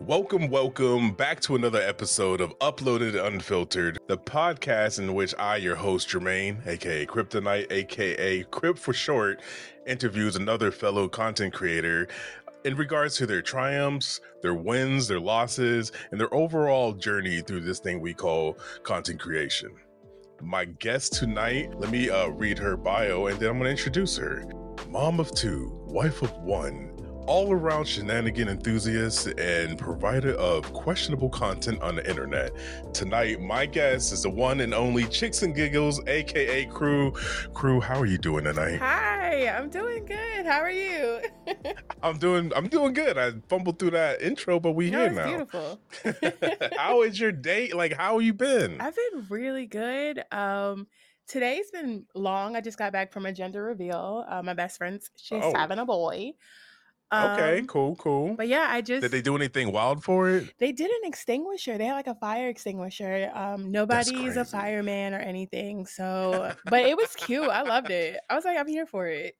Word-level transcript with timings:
Welcome, 0.00 0.48
welcome 0.48 1.12
back 1.12 1.40
to 1.40 1.56
another 1.56 1.82
episode 1.82 2.40
of 2.40 2.58
Uploaded 2.58 3.22
Unfiltered, 3.22 3.98
the 4.06 4.16
podcast 4.16 4.98
in 4.98 5.12
which 5.12 5.34
I, 5.38 5.56
your 5.56 5.76
host 5.76 6.08
Jermaine, 6.08 6.66
aka 6.66 7.04
Kryptinite, 7.04 7.70
aka 7.70 8.42
Crypt 8.44 8.78
for 8.78 8.94
short, 8.94 9.42
interviews 9.86 10.36
another 10.36 10.70
fellow 10.70 11.06
content 11.06 11.52
creator 11.52 12.08
in 12.64 12.76
regards 12.76 13.18
to 13.18 13.26
their 13.26 13.42
triumphs, 13.42 14.22
their 14.40 14.54
wins, 14.54 15.06
their 15.06 15.20
losses, 15.20 15.92
and 16.10 16.18
their 16.18 16.32
overall 16.32 16.94
journey 16.94 17.42
through 17.42 17.60
this 17.60 17.78
thing 17.78 18.00
we 18.00 18.14
call 18.14 18.56
content 18.82 19.20
creation. 19.20 19.70
My 20.40 20.64
guest 20.64 21.12
tonight, 21.12 21.78
let 21.78 21.90
me 21.90 22.08
uh, 22.08 22.28
read 22.28 22.58
her 22.58 22.74
bio 22.74 23.26
and 23.26 23.38
then 23.38 23.50
I'm 23.50 23.58
going 23.58 23.64
to 23.66 23.70
introduce 23.70 24.16
her. 24.16 24.50
Mom 24.88 25.20
of 25.20 25.30
two, 25.34 25.70
wife 25.86 26.22
of 26.22 26.32
one, 26.38 26.96
all 27.30 27.52
around 27.52 27.86
shenanigan 27.86 28.48
enthusiast 28.48 29.28
and 29.38 29.78
provider 29.78 30.32
of 30.34 30.72
questionable 30.72 31.28
content 31.28 31.80
on 31.80 31.94
the 31.94 32.10
internet. 32.10 32.50
Tonight, 32.92 33.40
my 33.40 33.66
guest 33.66 34.12
is 34.12 34.24
the 34.24 34.30
one 34.30 34.58
and 34.62 34.74
only 34.74 35.04
Chicks 35.06 35.42
and 35.44 35.54
Giggles, 35.54 36.04
aka 36.08 36.64
Cru. 36.66 37.12
Cru, 37.54 37.80
how 37.80 38.00
are 38.00 38.06
you 38.06 38.18
doing 38.18 38.42
tonight? 38.42 38.80
Hi, 38.80 39.46
I'm 39.48 39.70
doing 39.70 40.06
good. 40.06 40.44
How 40.44 40.58
are 40.58 40.72
you? 40.72 41.20
I'm 42.02 42.18
doing 42.18 42.50
I'm 42.56 42.66
doing 42.66 42.94
good. 42.94 43.16
I 43.16 43.30
fumbled 43.48 43.78
through 43.78 43.92
that 43.92 44.20
intro, 44.20 44.58
but 44.58 44.72
we 44.72 44.90
no, 44.90 45.02
here 45.02 45.12
now. 45.12 45.26
beautiful. 45.28 45.80
how 46.76 47.02
is 47.02 47.20
your 47.20 47.30
date? 47.30 47.76
Like 47.76 47.92
how 47.92 48.14
have 48.14 48.22
you 48.26 48.34
been? 48.34 48.80
I've 48.80 48.96
been 48.96 49.26
really 49.28 49.66
good. 49.66 50.24
Um, 50.32 50.88
today's 51.28 51.70
been 51.70 52.06
long. 52.12 52.56
I 52.56 52.60
just 52.60 52.76
got 52.76 52.92
back 52.92 53.12
from 53.12 53.24
a 53.24 53.32
gender 53.32 53.62
reveal. 53.62 54.24
Uh, 54.28 54.42
my 54.42 54.54
best 54.54 54.78
friend's 54.78 55.10
she's 55.16 55.44
Oh. 55.44 55.52
having 55.54 55.78
a 55.78 55.86
boy. 55.86 56.32
Okay, 57.12 57.58
Um, 57.58 57.66
cool, 57.66 57.96
cool. 57.96 58.34
But 58.34 58.46
yeah, 58.48 58.66
I 58.70 58.80
just 58.82 59.02
Did 59.02 59.10
they 59.10 59.20
do 59.22 59.34
anything 59.34 59.72
wild 59.72 60.04
for 60.04 60.30
it? 60.30 60.54
they 60.58 60.70
did 60.70 60.90
an 60.90 61.00
extinguisher. 61.08 61.76
They 61.76 61.86
had 61.86 61.94
like 61.94 62.06
a 62.06 62.14
fire 62.14 62.48
extinguisher. 62.48 63.30
Um, 63.34 63.72
nobody's 63.72 64.36
a 64.36 64.44
fireman 64.44 65.14
or 65.14 65.18
anything. 65.18 65.86
So, 65.86 66.52
but 66.66 66.82
it 66.86 66.96
was 66.96 67.14
cute. 67.16 67.48
I 67.48 67.62
loved 67.62 67.90
it. 67.90 68.20
I 68.30 68.36
was 68.36 68.44
like, 68.44 68.56
I'm 68.58 68.68
here 68.68 68.86
for 68.86 69.06
it. 69.08 69.34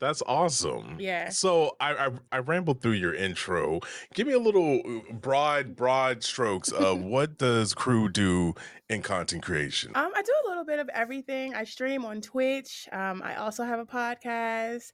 That's 0.00 0.22
awesome. 0.28 0.98
Yeah. 1.00 1.30
So 1.30 1.72
I, 1.80 2.06
I 2.06 2.10
I 2.30 2.38
rambled 2.38 2.80
through 2.80 2.92
your 2.92 3.12
intro. 3.14 3.80
Give 4.14 4.28
me 4.28 4.32
a 4.32 4.38
little 4.38 4.80
uh, 4.86 5.12
broad 5.14 5.74
broad 5.74 6.22
strokes 6.22 6.70
of 6.70 7.02
what 7.14 7.36
does 7.36 7.74
Cru 7.74 8.08
do 8.08 8.54
in 8.88 9.02
content 9.02 9.42
creation? 9.42 9.90
Um, 9.96 10.12
I 10.14 10.22
do 10.22 10.32
a 10.46 10.48
little 10.48 10.64
bit 10.64 10.78
of 10.78 10.88
everything. 10.90 11.56
I 11.56 11.64
stream 11.64 12.04
on 12.04 12.20
Twitch. 12.20 12.88
Um, 12.92 13.22
I 13.24 13.34
also 13.34 13.64
have 13.64 13.80
a 13.80 13.84
podcast. 13.84 14.92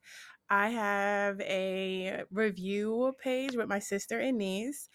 I 0.51 0.69
have 0.71 1.41
a 1.41 2.25
review 2.31 3.15
page 3.21 3.57
with 3.57 3.69
my 3.69 3.79
sister 3.79 4.19
and 4.21 4.39
niece. 4.39 4.89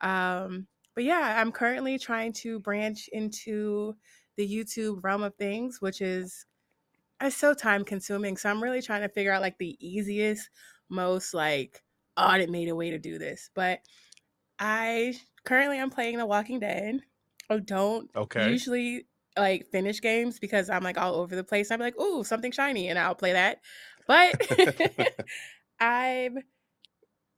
Um, 0.00 0.68
but 0.94 1.04
yeah, 1.04 1.40
I'm 1.40 1.52
currently 1.52 1.98
trying 1.98 2.32
to 2.34 2.60
branch 2.60 3.08
into 3.12 3.96
the 4.36 4.48
YouTube 4.48 5.04
realm 5.04 5.22
of 5.22 5.36
things, 5.36 5.80
which 5.80 6.00
is 6.00 6.46
it's 7.20 7.36
so 7.36 7.54
time 7.54 7.84
consuming. 7.84 8.36
So 8.36 8.50
I'm 8.50 8.62
really 8.62 8.82
trying 8.82 9.02
to 9.02 9.08
figure 9.08 9.32
out 9.32 9.42
like 9.42 9.58
the 9.58 9.76
easiest, 9.86 10.50
most 10.88 11.34
like 11.34 11.82
automated 12.16 12.74
way 12.74 12.90
to 12.90 12.98
do 12.98 13.18
this. 13.18 13.50
But 13.54 13.80
I 14.58 15.18
currently 15.44 15.80
I'm 15.80 15.90
playing 15.90 16.18
The 16.18 16.26
Walking 16.26 16.60
Dead. 16.60 17.00
I 17.50 17.58
don't 17.58 18.10
Okay. 18.14 18.58
usually 18.58 19.08
like 19.36 19.66
finish 19.66 20.00
games 20.00 20.38
because 20.38 20.70
I'm 20.70 20.82
like 20.84 20.96
all 20.98 21.16
over 21.16 21.34
the 21.34 21.44
place. 21.44 21.70
I'm 21.70 21.80
like, 21.80 21.98
ooh, 22.00 22.24
something 22.24 22.52
shiny, 22.52 22.88
and 22.88 22.98
I'll 22.98 23.14
play 23.16 23.32
that. 23.32 23.60
But 24.06 24.40
I'm 25.80 26.38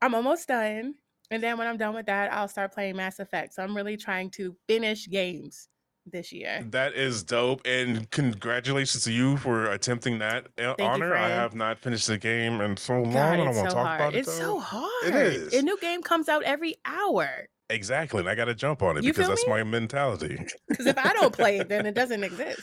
I'm 0.03 0.15
almost 0.15 0.49
done. 0.49 0.95
And 1.31 1.43
then 1.43 1.59
when 1.59 1.67
I'm 1.67 1.77
done 1.77 1.95
with 1.95 2.07
that, 2.07 2.33
I'll 2.33 2.47
start 2.49 2.73
playing 2.73 2.97
Mass 2.97 3.19
Effect. 3.19 3.55
So 3.55 3.63
I'm 3.63 3.75
really 3.77 3.97
trying 3.97 4.31
to 4.33 4.55
finish 4.69 5.09
games 5.09 5.69
this 6.07 6.33
year. 6.33 6.65
That 6.71 6.95
is 6.95 7.25
dope, 7.25 7.63
and 7.67 8.09
congratulations 8.13 9.03
to 9.05 9.13
you 9.13 9.37
for 9.39 9.73
attempting 9.73 10.21
that 10.21 10.47
uh, 10.57 10.75
you, 10.79 10.85
honor. 10.85 11.17
I 11.17 11.29
have 11.31 11.57
not 11.57 11.79
finished 11.79 12.07
the 12.07 12.17
game 12.19 12.61
in 12.61 12.77
so 12.77 13.03
long. 13.03 13.13
God, 13.13 13.33
I 13.33 13.37
don't 13.39 13.47
want 13.47 13.57
to 13.57 13.71
so 13.71 13.75
talk 13.77 13.87
hard. 13.87 14.01
about 14.01 14.15
it. 14.15 14.19
It's 14.19 14.39
though. 14.39 14.45
so 14.45 14.61
hard. 14.61 15.15
is. 15.15 15.53
A 15.53 15.63
new 15.63 15.77
game 15.81 16.03
comes 16.03 16.29
out 16.29 16.45
every 16.45 16.77
hour. 16.85 17.49
exactly, 17.71 18.21
and 18.21 18.29
I 18.29 18.37
got 18.37 18.45
to 18.45 18.55
jump 18.55 18.83
on 18.83 18.97
it 18.97 19.03
You 19.03 19.13
because 19.13 19.27
that's 19.27 19.45
me? 19.47 19.53
my 19.55 19.65
mentality. 19.65 20.39
Because 20.69 20.87
if 20.87 20.99
I 20.99 21.13
don't 21.15 21.33
play 21.35 21.59
it, 21.59 21.69
then 21.69 21.87
it 21.87 21.95
doesn't 21.97 22.23
exist. 22.23 22.63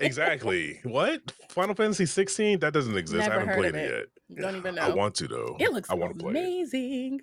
Exactly. 0.00 0.80
What 0.84 1.32
Final 1.48 1.74
Fantasy 1.74 2.06
16? 2.06 2.60
That 2.60 2.72
doesn't 2.72 2.96
exist. 2.96 3.28
I 3.28 3.34
haven't 3.38 3.56
played 3.56 3.74
it, 3.74 3.90
it. 3.90 4.10
yet. 4.28 4.42
Don't 4.42 4.56
even 4.56 4.74
know. 4.76 4.82
I 4.82 4.90
want 4.90 5.14
to 5.16 5.28
though. 5.28 5.56
It 5.58 5.72
looks 5.72 5.90
I 5.90 5.94
want 5.94 6.18
to 6.18 6.18
play 6.18 6.32
it. 6.32 6.36
amazing. 6.36 7.20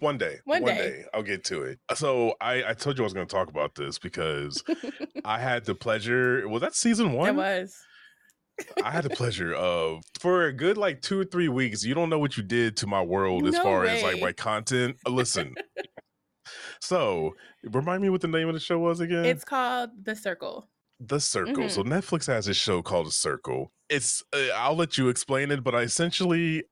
One 0.00 0.18
day. 0.18 0.38
One 0.44 0.62
One 0.62 0.74
day. 0.74 0.78
day. 0.78 1.04
I'll 1.14 1.22
get 1.22 1.44
to 1.44 1.62
it. 1.62 1.78
So 1.94 2.34
I, 2.40 2.70
I 2.70 2.74
told 2.74 2.98
you 2.98 3.04
I 3.04 3.06
was 3.06 3.12
going 3.12 3.26
to 3.26 3.32
talk 3.32 3.48
about 3.48 3.74
this 3.74 3.98
because 3.98 4.62
I 5.24 5.38
had 5.38 5.64
the 5.64 5.74
pleasure. 5.74 6.48
Was 6.48 6.62
that 6.62 6.74
season 6.74 7.12
one? 7.12 7.28
It 7.28 7.36
was. 7.36 7.76
I 8.82 8.90
had 8.90 9.04
the 9.04 9.10
pleasure 9.10 9.54
of 9.54 10.02
for 10.20 10.46
a 10.46 10.52
good 10.52 10.76
like 10.76 11.02
two 11.02 11.20
or 11.20 11.24
three 11.24 11.48
weeks. 11.48 11.84
You 11.84 11.94
don't 11.94 12.10
know 12.10 12.18
what 12.18 12.36
you 12.36 12.42
did 12.42 12.76
to 12.78 12.86
my 12.86 13.02
world 13.02 13.46
as 13.46 13.54
No 13.54 13.62
far 13.62 13.84
as 13.84 14.02
like 14.02 14.20
my 14.20 14.32
content. 14.32 14.96
Uh, 15.06 15.10
Listen. 15.10 15.54
so 16.80 17.34
remind 17.64 18.02
me 18.02 18.10
what 18.10 18.20
the 18.20 18.28
name 18.28 18.48
of 18.48 18.54
the 18.54 18.60
show 18.60 18.78
was 18.78 19.00
again. 19.00 19.24
It's 19.24 19.44
called 19.44 19.90
The 20.02 20.14
Circle. 20.14 20.68
The 21.08 21.20
Circle. 21.20 21.54
Mm-hmm. 21.54 21.68
So 21.68 21.82
Netflix 21.82 22.26
has 22.26 22.48
a 22.48 22.54
show 22.54 22.82
called 22.82 23.06
The 23.06 23.12
Circle. 23.12 23.72
It's 23.88 24.22
uh, 24.32 24.54
I'll 24.54 24.76
let 24.76 24.96
you 24.96 25.08
explain 25.08 25.50
it, 25.50 25.62
but 25.62 25.74
I 25.74 25.82
essentially 25.82 26.64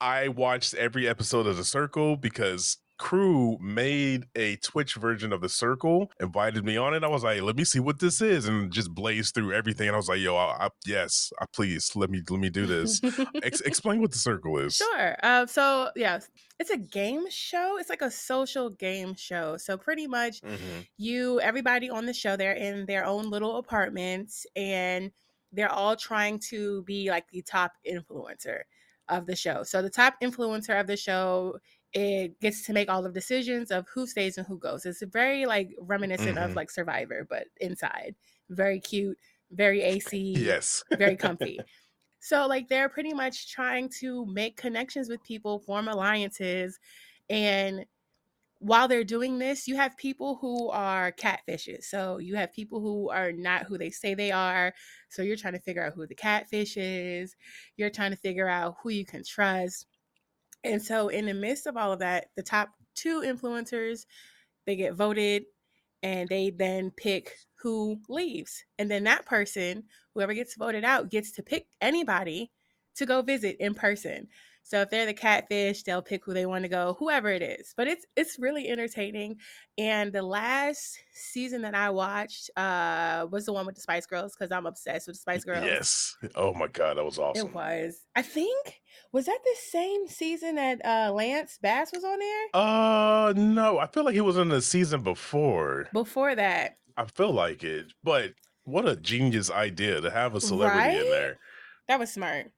I 0.00 0.28
watched 0.28 0.74
every 0.74 1.08
episode 1.08 1.46
of 1.46 1.56
The 1.56 1.64
Circle 1.64 2.16
because 2.16 2.78
Cru 3.02 3.58
made 3.60 4.26
a 4.36 4.54
Twitch 4.58 4.94
version 4.94 5.32
of 5.32 5.40
The 5.40 5.48
Circle, 5.48 6.12
invited 6.20 6.64
me 6.64 6.76
on 6.76 6.94
it. 6.94 7.02
I 7.02 7.08
was 7.08 7.24
like, 7.24 7.42
let 7.42 7.56
me 7.56 7.64
see 7.64 7.80
what 7.80 7.98
this 7.98 8.20
is, 8.22 8.46
and 8.46 8.70
just 8.72 8.94
blazed 8.94 9.34
through 9.34 9.52
everything. 9.54 9.88
And 9.88 9.96
I 9.96 9.98
was 9.98 10.08
like, 10.08 10.20
yo, 10.20 10.36
I, 10.36 10.66
I, 10.66 10.68
yes, 10.86 11.32
I, 11.40 11.46
please 11.52 11.96
let 11.96 12.10
me 12.10 12.22
let 12.30 12.38
me 12.38 12.48
do 12.48 12.64
this. 12.64 13.00
Ex- 13.42 13.60
explain 13.62 14.00
what 14.00 14.12
The 14.12 14.18
Circle 14.18 14.56
is. 14.58 14.76
Sure. 14.76 15.16
Uh, 15.20 15.46
so 15.46 15.90
yeah, 15.96 16.20
it's 16.60 16.70
a 16.70 16.76
game 16.76 17.28
show. 17.28 17.76
It's 17.80 17.90
like 17.90 18.02
a 18.02 18.10
social 18.10 18.70
game 18.70 19.14
show. 19.16 19.56
So 19.56 19.76
pretty 19.76 20.06
much, 20.06 20.40
Mhm. 20.40 20.86
you 20.96 21.40
everybody 21.40 21.90
on 21.90 22.06
the 22.06 22.14
show 22.14 22.36
they're 22.36 22.52
in 22.52 22.86
their 22.86 23.04
own 23.04 23.30
little 23.30 23.56
apartments, 23.56 24.46
and 24.54 25.10
they're 25.50 25.72
all 25.72 25.96
trying 25.96 26.38
to 26.50 26.84
be 26.84 27.10
like 27.10 27.28
the 27.32 27.42
top 27.42 27.72
influencer 27.84 28.60
of 29.08 29.26
the 29.26 29.34
show. 29.34 29.64
So 29.64 29.82
the 29.82 29.90
top 29.90 30.14
influencer 30.22 30.80
of 30.80 30.86
the 30.86 30.96
show 30.96 31.58
it 31.94 32.40
gets 32.40 32.64
to 32.66 32.72
make 32.72 32.88
all 32.88 33.04
of 33.06 33.12
the 33.14 33.20
decisions 33.20 33.70
of 33.70 33.86
who 33.88 34.06
stays 34.06 34.38
and 34.38 34.46
who 34.46 34.58
goes. 34.58 34.86
It's 34.86 35.02
very 35.02 35.46
like 35.46 35.74
reminiscent 35.80 36.38
Mhm. 36.38 36.38
of 36.38 36.56
like 36.56 36.70
Survivor, 36.70 37.26
but 37.28 37.48
inside. 37.60 38.16
Very 38.50 38.80
cute, 38.80 39.18
very 39.50 39.82
AC 39.82 40.48
Yes. 40.48 40.82
very 40.94 41.16
comfy. 41.16 41.64
so 42.20 42.46
like 42.46 42.68
they're 42.68 42.88
pretty 42.88 43.14
much 43.14 43.52
trying 43.52 43.88
to 44.00 44.26
make 44.26 44.56
connections 44.56 45.08
with 45.08 45.22
people, 45.24 45.60
form 45.60 45.88
alliances, 45.88 46.78
and 47.30 47.86
while 48.58 48.86
they're 48.86 49.02
doing 49.04 49.38
this, 49.38 49.66
you 49.66 49.74
have 49.76 49.96
people 49.96 50.36
who 50.36 50.68
are 50.70 51.10
catfishes. 51.12 51.84
So 51.84 52.18
you 52.18 52.36
have 52.36 52.52
people 52.52 52.80
who 52.80 53.10
are 53.10 53.32
not 53.32 53.64
who 53.64 53.76
they 53.76 53.90
say 53.90 54.14
they 54.14 54.30
are. 54.30 54.72
So 55.08 55.22
you're 55.22 55.36
trying 55.36 55.54
to 55.54 55.60
figure 55.60 55.84
out 55.84 55.94
who 55.94 56.06
the 56.06 56.14
catfish 56.14 56.76
is. 56.76 57.34
You're 57.76 57.90
trying 57.90 58.12
to 58.12 58.16
figure 58.16 58.48
out 58.48 58.76
who 58.82 58.90
you 58.90 59.04
can 59.04 59.24
trust. 59.24 59.86
And 60.64 60.82
so 60.82 61.08
in 61.08 61.26
the 61.26 61.34
midst 61.34 61.66
of 61.66 61.76
all 61.76 61.92
of 61.92 61.98
that, 62.00 62.26
the 62.36 62.42
top 62.42 62.70
two 62.94 63.20
influencers, 63.22 64.06
they 64.66 64.76
get 64.76 64.94
voted 64.94 65.44
and 66.02 66.28
they 66.28 66.50
then 66.50 66.90
pick 66.90 67.32
who 67.60 68.00
leaves. 68.08 68.64
And 68.78 68.90
then 68.90 69.04
that 69.04 69.26
person, 69.26 69.84
whoever 70.14 70.34
gets 70.34 70.56
voted 70.56 70.84
out, 70.84 71.10
gets 71.10 71.32
to 71.32 71.42
pick 71.42 71.66
anybody 71.80 72.50
to 72.96 73.06
go 73.06 73.22
visit 73.22 73.56
in 73.60 73.74
person. 73.74 74.28
So 74.64 74.80
if 74.80 74.90
they're 74.90 75.06
the 75.06 75.14
catfish, 75.14 75.82
they'll 75.82 76.02
pick 76.02 76.24
who 76.24 76.32
they 76.32 76.46
want 76.46 76.64
to 76.64 76.68
go, 76.68 76.96
whoever 76.98 77.28
it 77.28 77.42
is. 77.42 77.74
But 77.76 77.88
it's 77.88 78.06
it's 78.16 78.38
really 78.38 78.68
entertaining. 78.68 79.36
And 79.76 80.12
the 80.12 80.22
last 80.22 80.98
season 81.12 81.62
that 81.62 81.74
I 81.74 81.90
watched 81.90 82.50
uh 82.56 83.26
was 83.30 83.46
the 83.46 83.52
one 83.52 83.66
with 83.66 83.74
the 83.74 83.80
Spice 83.80 84.06
Girls 84.06 84.34
because 84.34 84.52
I'm 84.52 84.66
obsessed 84.66 85.06
with 85.08 85.16
the 85.16 85.20
Spice 85.20 85.44
Girls. 85.44 85.64
Yes. 85.64 86.16
Oh 86.34 86.54
my 86.54 86.68
god, 86.68 86.96
that 86.96 87.04
was 87.04 87.18
awesome. 87.18 87.48
It 87.48 87.54
was. 87.54 88.00
I 88.14 88.22
think 88.22 88.80
was 89.12 89.26
that 89.26 89.40
the 89.44 89.56
same 89.70 90.06
season 90.06 90.54
that 90.54 90.84
uh 90.84 91.12
Lance 91.12 91.58
Bass 91.60 91.90
was 91.92 92.04
on 92.04 92.18
there? 92.18 92.46
Uh 92.54 93.32
no, 93.36 93.78
I 93.78 93.86
feel 93.86 94.04
like 94.04 94.14
he 94.14 94.20
was 94.20 94.36
in 94.36 94.48
the 94.48 94.62
season 94.62 95.02
before. 95.02 95.88
Before 95.92 96.34
that. 96.34 96.78
I 96.96 97.06
feel 97.06 97.32
like 97.32 97.64
it, 97.64 97.92
but 98.04 98.34
what 98.64 98.86
a 98.86 98.96
genius 98.96 99.50
idea 99.50 100.00
to 100.00 100.10
have 100.10 100.34
a 100.34 100.40
celebrity 100.40 100.98
in 100.98 101.10
there. 101.10 101.38
That 101.88 101.98
was 101.98 102.12
smart. 102.12 102.52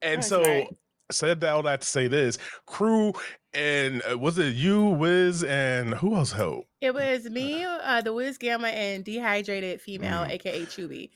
And 0.00 0.18
was 0.18 0.26
so 0.26 0.42
smart. 0.42 0.68
Said 1.10 1.40
that 1.40 1.50
all 1.52 1.62
that 1.64 1.80
to 1.82 1.86
say 1.86 2.08
this 2.08 2.38
Cru 2.66 3.12
and 3.52 4.02
uh, 4.10 4.16
was 4.16 4.38
it 4.38 4.54
you, 4.54 4.84
Wiz, 4.84 5.42
and 5.42 5.94
who 5.94 6.14
else 6.14 6.32
helped? 6.32 6.68
It 6.80 6.94
was 6.94 7.24
me, 7.28 7.64
uh, 7.64 8.00
the 8.00 8.12
Wiz 8.12 8.38
Gamma, 8.38 8.68
and 8.68 9.04
dehydrated 9.04 9.80
female, 9.80 10.24
Mm. 10.24 10.30
aka 10.30 10.64
Chubby. 10.66 11.10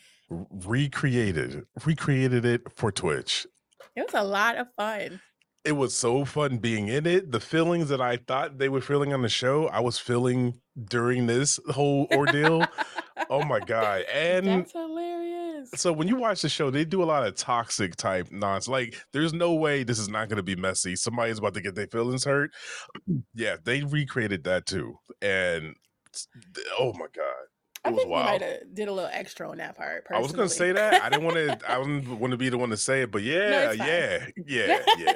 Recreated, 0.64 1.64
recreated 1.84 2.44
it 2.44 2.62
for 2.74 2.90
Twitch. 2.90 3.46
It 3.94 4.02
was 4.06 4.14
a 4.14 4.24
lot 4.24 4.56
of 4.56 4.66
fun. 4.76 5.20
it 5.64 5.72
was 5.72 5.94
so 5.94 6.24
fun 6.24 6.58
being 6.58 6.88
in 6.88 7.06
it. 7.06 7.30
The 7.30 7.40
feelings 7.40 7.88
that 7.90 8.00
I 8.00 8.16
thought 8.16 8.58
they 8.58 8.68
were 8.68 8.80
feeling 8.80 9.12
on 9.12 9.22
the 9.22 9.28
show, 9.28 9.68
I 9.68 9.80
was 9.80 9.98
feeling 9.98 10.60
during 10.88 11.26
this 11.26 11.60
whole 11.70 12.06
ordeal. 12.12 12.66
oh 13.30 13.44
my 13.44 13.60
god! 13.60 14.02
And 14.12 14.46
That's 14.46 14.72
hilarious. 14.72 15.43
So 15.74 15.92
when 15.92 16.08
you 16.08 16.16
watch 16.16 16.42
the 16.42 16.48
show, 16.48 16.70
they 16.70 16.84
do 16.84 17.02
a 17.02 17.04
lot 17.04 17.26
of 17.26 17.34
toxic 17.36 17.96
type 17.96 18.28
nonsense. 18.30 18.68
Like, 18.68 18.96
there's 19.12 19.32
no 19.32 19.54
way 19.54 19.82
this 19.84 19.98
is 19.98 20.08
not 20.08 20.28
going 20.28 20.36
to 20.36 20.42
be 20.42 20.56
messy. 20.56 20.96
Somebody's 20.96 21.38
about 21.38 21.54
to 21.54 21.60
get 21.60 21.74
their 21.74 21.86
feelings 21.86 22.24
hurt. 22.24 22.50
Yeah, 23.34 23.56
they 23.62 23.82
recreated 23.82 24.44
that 24.44 24.66
too, 24.66 24.96
and 25.20 25.74
oh 26.78 26.92
my 26.94 27.06
god, 27.14 27.24
I 27.84 27.88
it 27.88 27.92
was 27.92 27.98
think 27.98 28.06
we 28.06 28.12
wild. 28.12 28.26
might 28.26 28.42
have 28.42 28.74
did 28.74 28.88
a 28.88 28.92
little 28.92 29.10
extra 29.12 29.50
on 29.50 29.58
that 29.58 29.76
part. 29.76 30.04
I 30.12 30.20
was 30.20 30.32
gonna 30.32 30.48
say 30.48 30.72
that. 30.72 31.02
I 31.02 31.08
didn't 31.10 31.24
want 31.24 31.36
to. 31.36 31.58
I 31.70 31.78
didn't 31.78 32.18
want 32.18 32.30
to 32.30 32.36
be 32.36 32.48
the 32.48 32.58
one 32.58 32.70
to 32.70 32.76
say 32.76 33.02
it, 33.02 33.10
but 33.10 33.22
yeah, 33.22 33.68
fine. 33.68 33.78
yeah, 33.78 34.26
yeah, 34.46 34.78
yeah. 34.98 35.12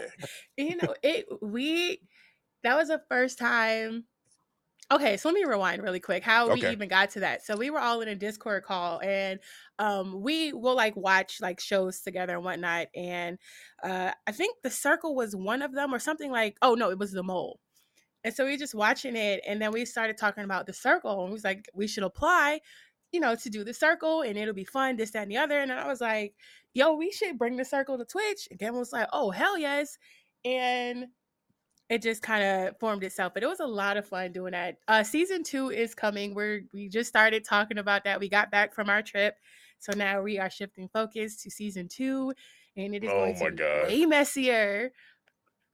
you 0.56 0.76
know 0.76 0.94
it 1.02 1.26
we 1.40 2.00
that 2.62 2.76
was 2.76 2.88
the 2.88 3.00
first 3.08 3.38
time 3.38 4.04
okay 4.90 5.16
so 5.16 5.28
let 5.28 5.34
me 5.34 5.44
rewind 5.44 5.82
really 5.82 6.00
quick 6.00 6.22
how 6.22 6.52
we 6.52 6.66
even 6.66 6.88
got 6.88 7.10
to 7.10 7.20
that 7.20 7.44
so 7.44 7.56
we 7.56 7.70
were 7.70 7.78
all 7.78 8.00
in 8.00 8.08
a 8.08 8.14
discord 8.14 8.64
call 8.64 9.00
and 9.00 9.38
um 9.78 10.20
we 10.20 10.52
will 10.52 10.74
like 10.74 10.96
watch 10.96 11.38
like 11.40 11.60
shows 11.60 12.00
together 12.00 12.34
and 12.34 12.44
whatnot 12.44 12.88
and 12.94 13.38
uh 13.82 14.10
i 14.26 14.32
think 14.32 14.56
the 14.62 14.70
circle 14.70 15.14
was 15.14 15.36
one 15.36 15.62
of 15.62 15.72
them 15.72 15.94
or 15.94 15.98
something 15.98 16.30
like 16.30 16.56
oh 16.62 16.74
no 16.74 16.90
it 16.90 16.98
was 16.98 17.12
the 17.12 17.22
mole. 17.22 17.60
And 18.24 18.34
so 18.34 18.44
we 18.44 18.50
were 18.50 18.56
just 18.58 18.74
watching 18.74 19.16
it 19.16 19.40
and 19.46 19.62
then 19.62 19.70
we 19.70 19.84
started 19.84 20.18
talking 20.18 20.44
about 20.44 20.66
the 20.66 20.72
circle 20.72 21.20
and 21.20 21.28
we 21.28 21.32
was 21.32 21.44
like 21.44 21.66
we 21.72 21.86
should 21.86 22.02
apply 22.02 22.60
you 23.12 23.20
know 23.20 23.34
to 23.36 23.50
do 23.50 23.64
the 23.64 23.72
circle 23.72 24.22
and 24.22 24.36
it'll 24.36 24.54
be 24.54 24.64
fun 24.64 24.96
this 24.96 25.12
that 25.12 25.22
and 25.22 25.30
the 25.30 25.36
other 25.36 25.60
and 25.60 25.70
then 25.70 25.78
i 25.78 25.86
was 25.86 26.00
like 26.00 26.34
yo 26.74 26.94
we 26.94 27.10
should 27.10 27.38
bring 27.38 27.56
the 27.56 27.64
circle 27.64 27.96
to 27.96 28.04
twitch 28.04 28.48
and 28.50 28.58
Gavin 28.58 28.78
was 28.78 28.92
like 28.92 29.08
oh 29.12 29.30
hell 29.30 29.56
yes 29.56 29.96
and 30.44 31.06
it 31.88 32.02
just 32.02 32.20
kind 32.20 32.44
of 32.44 32.78
formed 32.78 33.02
itself 33.02 33.32
but 33.32 33.42
it 33.42 33.48
was 33.48 33.60
a 33.60 33.66
lot 33.66 33.96
of 33.96 34.06
fun 34.06 34.32
doing 34.32 34.52
that. 34.52 34.76
Uh 34.86 35.02
season 35.02 35.42
two 35.42 35.70
is 35.70 35.94
coming 35.94 36.34
we're 36.34 36.62
we 36.74 36.88
just 36.88 37.08
started 37.08 37.44
talking 37.44 37.78
about 37.78 38.04
that 38.04 38.20
we 38.20 38.28
got 38.28 38.50
back 38.50 38.74
from 38.74 38.90
our 38.90 39.00
trip 39.00 39.36
so 39.78 39.92
now 39.96 40.22
we 40.22 40.38
are 40.38 40.50
shifting 40.50 40.88
focus 40.92 41.42
to 41.42 41.50
season 41.50 41.88
two 41.88 42.32
and 42.76 42.94
it 42.94 43.04
is 43.04 43.10
Oh 43.10 43.32
going 43.32 43.38
my 43.38 43.44
to 43.46 43.50
be 43.52 43.56
God. 43.56 43.86
way 43.88 44.06
messier 44.06 44.92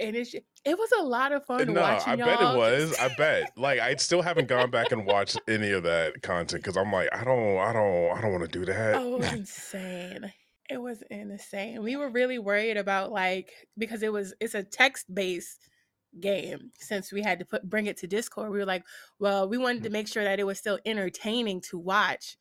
and 0.01 0.17
it's 0.17 0.35
it 0.65 0.79
was 0.79 0.91
a 0.99 1.03
lot 1.03 1.33
of 1.33 1.45
fun 1.45 1.73
No, 1.73 1.81
watching 1.81 2.15
I 2.15 2.17
bet 2.17 2.41
y'all 2.41 2.55
it 2.55 2.59
was. 2.59 2.99
I 2.99 3.15
bet. 3.17 3.53
Like, 3.57 3.81
I 3.81 3.95
still 3.97 4.23
haven't 4.23 4.49
gone 4.49 4.71
back 4.71 4.93
and 4.93 5.07
watched 5.07 5.39
any 5.47 5.73
of 5.73 5.83
that 5.83 6.23
content 6.23 6.63
because 6.63 6.77
I'm 6.77 6.91
like, 6.91 7.09
I 7.13 7.23
don't, 7.23 7.59
I 7.59 7.73
don't, 7.73 8.17
I 8.17 8.21
don't 8.21 8.33
want 8.33 8.51
to 8.51 8.59
do 8.59 8.65
that. 8.65 8.95
Oh, 8.97 9.17
it 9.17 9.19
was 9.19 9.33
insane. 9.33 10.33
It 10.71 10.81
was 10.81 11.03
insane. 11.11 11.83
We 11.83 11.97
were 11.97 12.09
really 12.09 12.39
worried 12.39 12.79
about 12.79 13.13
like 13.13 13.53
because 13.77 14.03
it 14.03 14.13
was 14.13 14.35
it's 14.41 14.55
a 14.55 14.63
text 14.63 15.15
based 15.15 15.69
game 16.19 16.71
since 16.79 17.13
we 17.13 17.23
had 17.23 17.39
to 17.41 17.45
put 17.45 17.69
bring 17.69 17.87
it 17.87 17.99
to 17.99 18.07
Discord. 18.07 18.51
We 18.51 18.59
were 18.59 18.65
like, 18.65 18.85
well, 19.19 19.47
we 19.49 19.59
wanted 19.59 19.83
to 19.83 19.91
mm. 19.91 19.93
make 19.93 20.09
sure 20.09 20.25
that 20.25 20.41
it 20.41 20.45
was 20.45 20.59
still 20.59 20.79
entertaining 20.87 21.61
to 21.69 21.79
watch. 21.79 22.39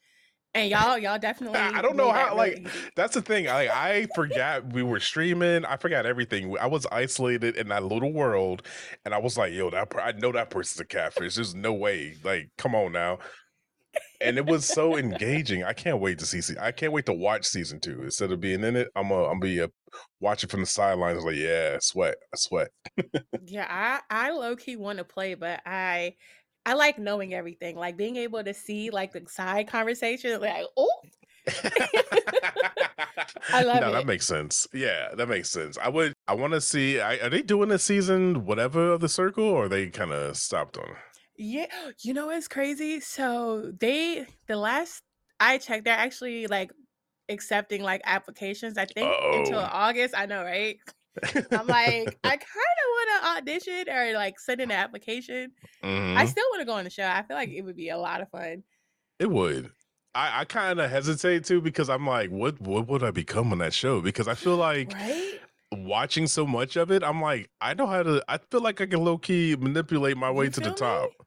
And 0.55 0.69
y'all, 0.69 0.99
y'all 0.99 1.17
definitely. 1.17 1.67
I 1.73 1.81
don't 1.81 1.95
know 1.97 2.11
how, 2.11 2.35
like, 2.35 2.59
easy. 2.59 2.91
That's 2.95 3.15
the 3.15 3.23
thing. 3.23 3.47
I 3.47 3.67
I 3.69 4.07
forgot 4.13 4.71
we 4.71 4.83
were 4.83 4.99
streaming. 4.99 5.65
I 5.65 5.77
forgot 5.77 6.05
everything. 6.05 6.55
I 6.59 6.67
was 6.67 6.85
isolated 6.91 7.57
in 7.57 7.69
that 7.69 7.83
little 7.83 8.13
world, 8.13 8.61
and 9.03 9.15
I 9.15 9.17
was 9.17 9.35
like, 9.35 9.51
"Yo, 9.53 9.71
that 9.71 9.89
per- 9.89 9.99
I 10.01 10.11
know 10.11 10.31
that 10.31 10.51
person's 10.51 10.79
a 10.79 10.85
catfish. 10.85 11.35
There's 11.35 11.55
no 11.55 11.73
way. 11.73 12.17
Like, 12.23 12.49
come 12.57 12.75
on 12.75 12.91
now." 12.91 13.17
And 14.21 14.37
it 14.37 14.45
was 14.45 14.65
so 14.65 14.97
engaging. 14.97 15.63
I 15.63 15.73
can't 15.73 15.99
wait 15.99 16.17
to 16.19 16.25
see. 16.25 16.41
I 16.59 16.71
can't 16.71 16.93
wait 16.93 17.05
to 17.07 17.13
watch 17.13 17.45
season 17.45 17.79
two 17.79 18.01
instead 18.03 18.31
of 18.31 18.39
being 18.39 18.63
in 18.63 18.75
it. 18.75 18.89
I'm 18.95 19.11
a, 19.11 19.25
I'm 19.25 19.39
be 19.39 19.59
a 19.59 19.69
watching 20.19 20.49
from 20.49 20.61
the 20.61 20.65
sidelines. 20.65 21.23
Like, 21.23 21.35
yeah, 21.35 21.77
sweat, 21.81 22.15
I 22.33 22.37
sweat. 22.37 22.69
Yeah, 23.45 23.67
I 23.69 24.27
I 24.27 24.31
low 24.31 24.55
key 24.55 24.75
want 24.77 24.99
to 24.99 25.03
play, 25.03 25.33
but 25.35 25.61
I 25.65 26.15
I 26.65 26.73
like 26.73 26.97
knowing 26.97 27.33
everything, 27.33 27.75
like 27.75 27.97
being 27.97 28.15
able 28.15 28.43
to 28.43 28.53
see 28.53 28.89
like 28.89 29.11
the 29.11 29.23
side 29.27 29.67
conversation, 29.67 30.39
like 30.39 30.65
oh. 30.77 30.91
I 33.51 33.63
love 33.63 33.81
no, 33.81 33.89
it. 33.89 33.91
that 33.91 34.05
makes 34.05 34.25
sense. 34.25 34.65
Yeah, 34.73 35.09
that 35.15 35.27
makes 35.27 35.49
sense. 35.49 35.77
I 35.77 35.89
would. 35.89 36.13
I 36.27 36.35
want 36.35 36.53
to 36.53 36.61
see. 36.61 37.01
I, 37.01 37.17
are 37.17 37.29
they 37.29 37.41
doing 37.41 37.69
a 37.71 37.79
season 37.79 38.45
whatever 38.45 38.93
of 38.93 39.01
the 39.01 39.09
circle, 39.09 39.43
or 39.43 39.67
they 39.67 39.87
kind 39.87 40.11
of 40.11 40.37
stopped 40.37 40.77
on? 40.77 40.95
Yeah, 41.37 41.65
you 42.01 42.13
know 42.13 42.27
what's 42.27 42.47
crazy? 42.47 43.01
So 43.01 43.73
they 43.77 44.25
the 44.47 44.55
last 44.55 45.01
I 45.39 45.57
checked, 45.57 45.83
they're 45.83 45.97
actually 45.97 46.47
like 46.47 46.71
accepting 47.27 47.83
like 47.83 48.01
applications. 48.05 48.77
I 48.77 48.85
think 48.85 49.13
until 49.33 49.59
Uh-oh. 49.59 49.69
August. 49.71 50.13
I 50.17 50.25
know, 50.25 50.43
right? 50.43 50.77
I'm 51.51 51.67
like, 51.67 52.17
I 52.23 52.37
kind 52.37 52.39
of 52.39 52.87
want 52.89 53.09
to 53.23 53.29
audition 53.51 53.89
or 53.89 54.13
like 54.13 54.39
send 54.39 54.61
in 54.61 54.71
an 54.71 54.77
application. 54.77 55.51
I 56.15 56.25
Mhm. 56.25 56.27
still 56.27 56.45
want 56.51 56.61
to 56.61 56.65
go 56.65 56.73
on 56.73 56.83
the 56.83 56.89
show. 56.89 57.05
I 57.07 57.23
feel 57.23 57.37
like 57.37 57.49
it 57.49 57.61
would 57.63 57.75
be 57.75 57.89
a 57.89 57.97
lot 57.97 58.21
of 58.21 58.29
fun. 58.29 58.63
It 59.19 59.29
would. 59.29 59.71
I, 60.15 60.41
I 60.41 60.45
kind 60.45 60.79
of 60.79 60.89
hesitate 60.89 61.45
too 61.45 61.61
because 61.61 61.89
I'm 61.89 62.05
like, 62.05 62.29
what 62.29 62.59
what 62.61 62.87
would 62.87 63.03
I 63.03 63.11
become 63.11 63.51
on 63.51 63.59
that 63.59 63.73
show? 63.73 64.01
Because 64.01 64.27
I 64.27 64.35
feel 64.35 64.57
like 64.57 64.91
Right? 64.93 65.39
watching 65.71 66.27
so 66.27 66.45
much 66.45 66.75
of 66.75 66.91
it, 66.91 67.03
I'm 67.03 67.21
like, 67.21 67.49
I 67.61 67.73
know 67.73 67.87
how 67.87 68.03
to. 68.03 68.23
I 68.27 68.37
feel 68.37 68.61
like 68.61 68.81
I 68.81 68.85
can 68.85 69.03
low 69.03 69.17
key 69.17 69.55
manipulate 69.55 70.17
my 70.17 70.29
way 70.31 70.45
You 70.45 70.51
to 70.51 70.61
the 70.61 70.71
top. 70.71 71.09
me? 71.09 71.25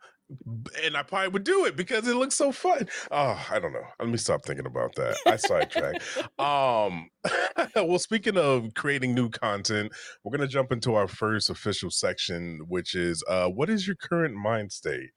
And 0.85 0.97
I 0.97 1.03
probably 1.03 1.29
would 1.29 1.45
do 1.45 1.65
it 1.67 1.77
because 1.77 2.07
it 2.09 2.17
looks 2.17 2.35
so 2.35 2.51
fun. 2.53 2.89
Oh, 3.11 3.47
I 3.51 3.59
don't 3.59 3.73
know. 3.73 3.85
Let 4.01 4.09
me 4.09 4.17
stop 4.17 4.45
thinking 4.45 4.67
about 4.67 4.95
that. 4.97 5.17
I 5.27 5.37
sidetracked. 5.37 6.03
Um, 6.39 7.09
well, 7.75 7.99
speaking 7.99 8.37
of 8.37 8.75
creating 8.75 9.15
new 9.15 9.31
content, 9.31 9.93
we're 10.23 10.37
gonna 10.37 10.47
jump 10.49 10.71
into 10.73 10.95
our 10.95 11.09
first 11.09 11.49
official 11.51 11.91
section, 11.91 12.61
which 12.69 12.95
is 12.95 13.23
uh, 13.29 13.49
what 13.49 13.71
is 13.71 13.87
your 13.87 13.97
current 13.97 14.35
mind 14.35 14.73
state? 14.73 15.11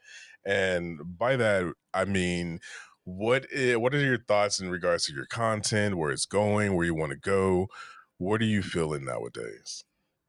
And 0.46 1.00
by 1.18 1.36
that, 1.36 1.74
I 1.94 2.06
mean, 2.06 2.60
what 3.04 3.46
i- 3.58 3.76
what 3.76 3.94
are 3.94 4.00
your 4.00 4.20
thoughts 4.28 4.60
in 4.60 4.70
regards 4.70 5.06
to 5.06 5.14
your 5.14 5.26
content, 5.26 5.98
where 5.98 6.12
it's 6.12 6.26
going, 6.26 6.76
where 6.76 6.86
you 6.86 6.96
want 6.96 7.12
to 7.12 7.18
go? 7.20 7.68
What 8.18 8.42
are 8.42 8.46
you 8.46 8.62
feeling 8.62 9.06
nowadays? 9.06 9.84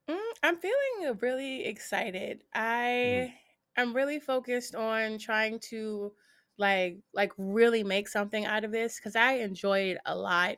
Mm, 0.09 0.31
I'm 0.43 0.57
feeling 0.57 1.17
really 1.19 1.65
excited. 1.65 2.43
I 2.53 3.33
I'm 3.77 3.95
really 3.95 4.19
focused 4.19 4.75
on 4.75 5.17
trying 5.17 5.59
to 5.71 6.13
like 6.57 6.99
like 7.13 7.31
really 7.37 7.83
make 7.83 8.07
something 8.07 8.45
out 8.45 8.63
of 8.65 8.71
this 8.71 8.97
because 8.97 9.15
I 9.15 9.33
enjoy 9.35 9.79
it 9.91 9.97
a 10.05 10.15
lot 10.15 10.57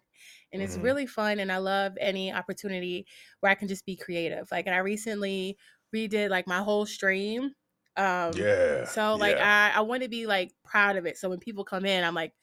and 0.51 0.61
it's 0.61 0.75
Mhm. 0.75 0.81
really 0.81 1.05
fun 1.05 1.39
and 1.39 1.51
I 1.51 1.57
love 1.57 1.93
any 1.99 2.31
opportunity 2.31 3.07
where 3.39 3.51
I 3.51 3.55
can 3.55 3.67
just 3.67 3.85
be 3.85 3.95
creative. 3.95 4.49
Like 4.51 4.65
and 4.67 4.75
I 4.75 4.79
recently 4.79 5.57
redid 5.95 6.29
like 6.29 6.47
my 6.47 6.59
whole 6.63 6.85
stream. 6.85 7.53
Um 7.97 8.47
Yeah. 8.47 8.85
so 8.85 9.15
like 9.15 9.37
yeah. 9.37 9.41
I 9.41 9.71
I 9.75 9.81
want 9.81 10.03
to 10.03 10.09
be 10.09 10.25
like 10.27 10.51
proud 10.63 10.97
of 10.97 11.05
it. 11.05 11.17
So 11.17 11.29
when 11.29 11.39
people 11.39 11.63
come 11.63 11.85
in, 11.85 12.03
I'm 12.03 12.15
like 12.15 12.33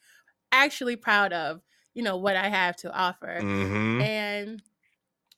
actually 0.51 0.95
proud 0.97 1.33
of, 1.33 1.61
you 1.95 2.03
know, 2.03 2.17
what 2.17 2.35
I 2.37 2.49
have 2.49 2.75
to 2.77 2.93
offer. 2.93 3.47
hmm 3.47 4.01
And 4.01 4.63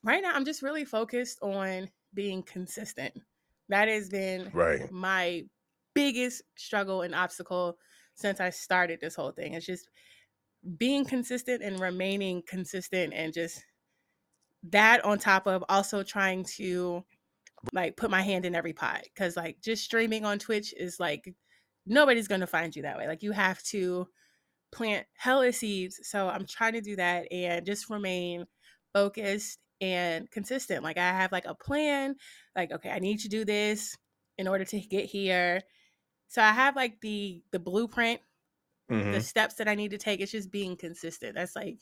right 0.04 0.22
now, 0.22 0.34
I'm 0.34 0.46
just 0.46 0.62
really 0.62 0.86
focused 0.86 1.42
on 1.42 1.92
being 2.14 2.44
consistent. 2.44 3.24
That 3.70 3.88
has 3.88 4.10
been 4.10 4.50
Right. 4.54 4.92
my 4.92 5.44
biggest 5.94 6.44
struggle 6.58 7.02
and 7.02 7.16
obstacle 7.16 7.78
since 8.16 8.40
I 8.40 8.50
started 8.50 9.00
this 9.02 9.16
whole 9.16 9.32
thing. 9.32 9.54
It's 9.54 9.66
just 9.66 9.90
being 10.78 11.06
consistent 11.06 11.62
and 11.64 11.80
remaining 11.80 12.42
consistent 12.48 13.14
and 13.14 13.34
just 13.34 13.64
that 14.64 15.04
on 15.04 15.20
top 15.20 15.46
of 15.48 15.64
also 15.70 16.04
trying 16.04 16.44
to 16.44 17.04
like 17.74 17.98
put 17.98 18.12
my 18.12 18.22
hand 18.22 18.46
in 18.46 18.56
every 18.56 18.74
pot 18.74 19.04
because 19.04 19.36
like 19.38 19.58
just 19.62 19.84
streaming 19.84 20.26
on 20.26 20.40
twitch 20.40 20.74
is 20.78 21.00
like 21.00 21.34
nobody's 21.86 22.28
gonna 22.28 22.48
find 22.48 22.76
you 22.76 22.82
that 22.82 22.98
way 22.98 23.08
like 23.08 23.24
you 23.24 23.32
have 23.32 23.62
to 23.64 24.08
plant 24.72 25.06
hella 25.16 25.52
seeds 25.52 26.00
so 26.04 26.30
i'm 26.30 26.46
trying 26.46 26.74
to 26.74 26.82
do 26.82 26.96
that 26.96 27.28
and 27.32 27.66
just 27.66 27.90
remain 27.90 28.46
focused 28.94 29.60
and 29.84 30.32
consistent 30.32 30.84
like 30.84 30.98
i 30.98 31.10
have 31.12 31.32
like 31.34 31.46
a 31.46 31.56
plan 31.56 32.16
like 32.56 32.72
okay 32.72 32.90
i 32.92 33.00
need 33.00 33.20
to 33.20 33.28
do 33.30 33.46
this 33.46 33.98
in 34.38 34.48
order 34.48 34.66
to 34.66 34.80
get 34.80 35.06
here 35.06 35.62
so 36.30 36.42
i 36.42 36.52
have 36.52 36.76
like 36.76 37.02
the 37.02 37.44
the 37.52 37.60
blueprint 37.60 38.22
hmm 38.90 39.14
the 39.14 39.22
steps 39.22 39.56
that 39.56 39.68
i 39.68 39.76
need 39.76 39.92
to 39.92 39.98
take 40.00 40.22
it's 40.22 40.32
just 40.34 40.52
being 40.52 40.78
consistent 40.78 41.36
that's 41.36 41.56
like 41.56 41.80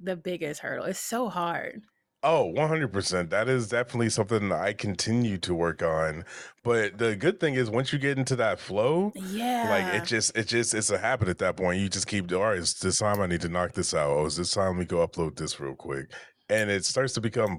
the 0.00 0.16
biggest 0.16 0.60
hurdle 0.60 0.86
it's 0.86 1.00
so 1.00 1.28
hard 1.30 1.82
Oh, 2.22 2.46
100%. 2.46 3.28
That 3.30 3.48
is 3.48 3.68
definitely 3.68 4.08
something 4.08 4.48
that 4.48 4.58
I 4.60 4.72
continue 4.72 5.36
to 5.38 5.54
work 5.54 5.82
on. 5.82 6.24
But 6.62 6.96
the 6.98 7.16
good 7.16 7.38
thing 7.38 7.54
is 7.54 7.68
once 7.70 7.92
you 7.92 7.98
get 7.98 8.16
into 8.18 8.34
that 8.36 8.58
flow, 8.58 9.14
yeah 9.14 9.54
like 9.62 9.86
it 9.86 10.04
just 10.04 10.34
it 10.36 10.44
just 10.48 10.72
it's 10.74 10.90
a 10.90 10.98
habit 10.98 11.28
at 11.28 11.38
that 11.38 11.56
point. 11.58 11.80
You 11.80 11.88
just 11.90 12.06
keep 12.06 12.26
doing 12.26 12.42
all 12.42 12.48
right, 12.48 12.58
it's 12.58 12.74
this 12.80 12.98
time 12.98 13.20
I 13.20 13.26
need 13.26 13.42
to 13.42 13.48
knock 13.50 13.72
this 13.74 13.92
out. 13.92 14.10
Oh, 14.10 14.24
it's 14.26 14.36
this 14.36 14.52
time 14.52 14.78
we 14.78 14.86
go 14.86 15.06
upload 15.06 15.36
this 15.36 15.60
real 15.60 15.74
quick. 15.76 16.10
And 16.48 16.70
it 16.70 16.84
starts 16.84 17.12
to 17.14 17.20
become 17.20 17.58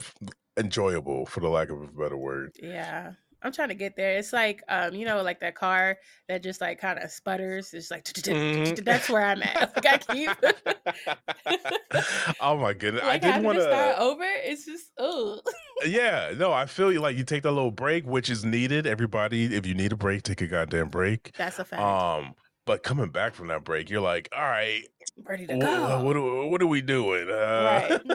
enjoyable 0.57 1.25
for 1.25 1.39
the 1.39 1.49
lack 1.49 1.69
of 1.69 1.81
a 1.81 1.87
better 1.87 2.17
word. 2.17 2.51
Yeah. 2.61 3.13
I'm 3.41 3.51
trying 3.51 3.69
to 3.69 3.75
get 3.75 3.95
there. 3.95 4.17
It's 4.17 4.33
like 4.33 4.63
um, 4.69 4.95
you 4.95 5.05
know, 5.05 5.21
like 5.21 5.39
that 5.41 5.53
car 5.53 5.97
that 6.27 6.41
just 6.41 6.61
like 6.61 6.79
kind 6.79 6.97
of 6.97 7.11
sputters. 7.11 7.75
It's 7.75 7.91
like 7.91 8.03
Mhm. 8.05 8.83
that's 8.85 9.07
where 9.07 9.23
I'm 9.23 9.43
at. 9.43 9.71
Like 9.75 9.85
I 9.85 9.97
keep 9.97 10.31
oh 12.41 12.57
my 12.57 12.73
goodness. 12.73 13.03
I 13.05 13.19
didn't 13.19 13.43
want 13.43 13.59
to 13.59 13.63
start 13.63 13.99
over. 13.99 14.23
It's 14.23 14.65
just 14.65 14.87
oh 14.97 15.41
Yeah, 15.85 16.33
no, 16.37 16.53
I 16.53 16.65
feel 16.65 16.91
you 16.91 17.01
like 17.01 17.17
you 17.17 17.23
take 17.23 17.43
that 17.43 17.51
little 17.51 17.69
break, 17.71 18.05
which 18.05 18.31
is 18.31 18.43
needed. 18.43 18.87
Everybody, 18.87 19.55
if 19.55 19.67
you 19.67 19.75
need 19.75 19.91
a 19.91 19.97
break, 19.97 20.23
take 20.23 20.41
a 20.41 20.47
goddamn 20.47 20.89
break. 20.89 21.31
that's 21.37 21.59
a 21.59 21.65
fact. 21.65 21.83
Um, 21.83 22.33
but 22.65 22.81
coming 22.81 23.09
back 23.09 23.35
from 23.35 23.49
that 23.49 23.63
break, 23.63 23.91
you're 23.91 24.01
like, 24.01 24.27
all 24.35 24.41
right, 24.41 24.81
Ready 25.23 25.47
to 25.47 25.57
go. 25.57 26.03
what 26.03 26.15
are, 26.17 26.45
what 26.47 26.61
are 26.61 26.67
we 26.67 26.81
doing? 26.81 27.29
Uh, 27.29 27.99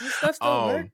This 0.00 0.14
stuff 0.16 0.34
still 0.36 0.62
work. 0.62 0.80
um, 0.80 0.90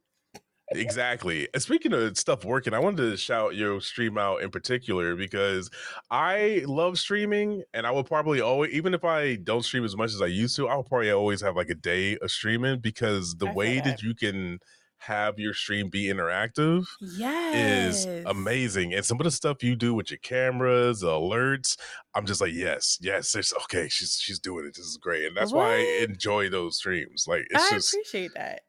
exactly. 0.73 1.49
Speaking 1.57 1.93
of 1.93 2.19
stuff 2.19 2.45
working, 2.45 2.75
I 2.75 2.79
wanted 2.79 3.11
to 3.11 3.17
shout 3.17 3.55
your 3.55 3.81
stream 3.81 4.19
out 4.19 4.43
in 4.43 4.51
particular 4.51 5.15
because 5.17 5.71
I 6.11 6.63
love 6.67 6.99
streaming, 6.99 7.63
and 7.73 7.87
I 7.87 7.91
will 7.93 8.05
probably 8.05 8.41
always, 8.41 8.73
even 8.73 8.95
if 8.95 9.05
I 9.05 9.37
don't 9.37 9.63
stream 9.65 9.85
as 9.85 9.97
much 9.97 10.13
as 10.13 10.21
I 10.21 10.27
used 10.27 10.57
to, 10.57 10.69
I'll 10.69 10.83
probably 10.83 11.11
always 11.11 11.41
have 11.43 11.57
like 11.57 11.71
a 11.71 11.75
day 11.75 12.19
of 12.19 12.31
streaming 12.31 12.81
because 12.81 13.37
the 13.37 13.47
I 13.49 13.53
way 13.53 13.77
that. 13.77 13.85
that 13.85 14.03
you 14.03 14.15
can 14.15 14.59
have 14.99 15.39
your 15.39 15.55
stream 15.55 15.89
be 15.89 16.05
interactive 16.07 16.85
Yes. 17.01 18.05
is 18.05 18.25
amazing. 18.27 18.93
And 18.95 19.05
some 19.05 19.21
of 19.21 19.25
the 19.25 19.31
stuff 19.31 19.63
you 19.63 19.77
do 19.77 19.95
with 19.95 20.11
your 20.11 20.19
cameras, 20.19 21.01
the 21.01 21.09
alerts, 21.09 21.77
I'm 22.15 22.27
just 22.27 22.41
like, 22.41 22.53
yes, 22.53 22.99
yes, 23.01 23.35
it's 23.35 23.55
okay. 23.65 23.89
She's 23.89 24.19
she's 24.21 24.39
doing 24.41 24.67
it. 24.67 24.75
This 24.75 24.87
is 24.87 24.97
great. 24.97 25.27
And 25.27 25.37
that's 25.37 25.53
why 25.53 25.75
I 25.77 26.05
enjoy 26.09 26.49
those 26.51 26.77
streams. 26.79 27.27
Like 27.29 27.47
it's 27.51 27.73
I 27.73 27.77
just 27.77 27.95
appreciate 27.95 28.33
that. 28.35 28.63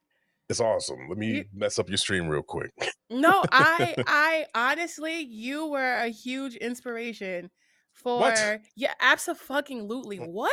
it's 0.50 0.60
awesome. 0.62 1.08
Let 1.10 1.18
me 1.18 1.28
You- 1.28 1.46
mess 1.54 1.80
up 1.80 1.90
your 1.90 1.98
stream 1.98 2.28
real 2.28 2.44
quick. 2.44 2.72
No, 3.10 3.44
I 3.52 3.96
I 4.08 4.46
honestly 4.54 5.22
you 5.22 5.66
were 5.68 5.96
a 5.96 6.10
huge 6.10 6.56
inspiration 6.56 7.50
for 7.92 8.20
What? 8.20 8.62
yeah, 8.76 8.94
absolutely. 9.02 10.18
What? 10.18 10.52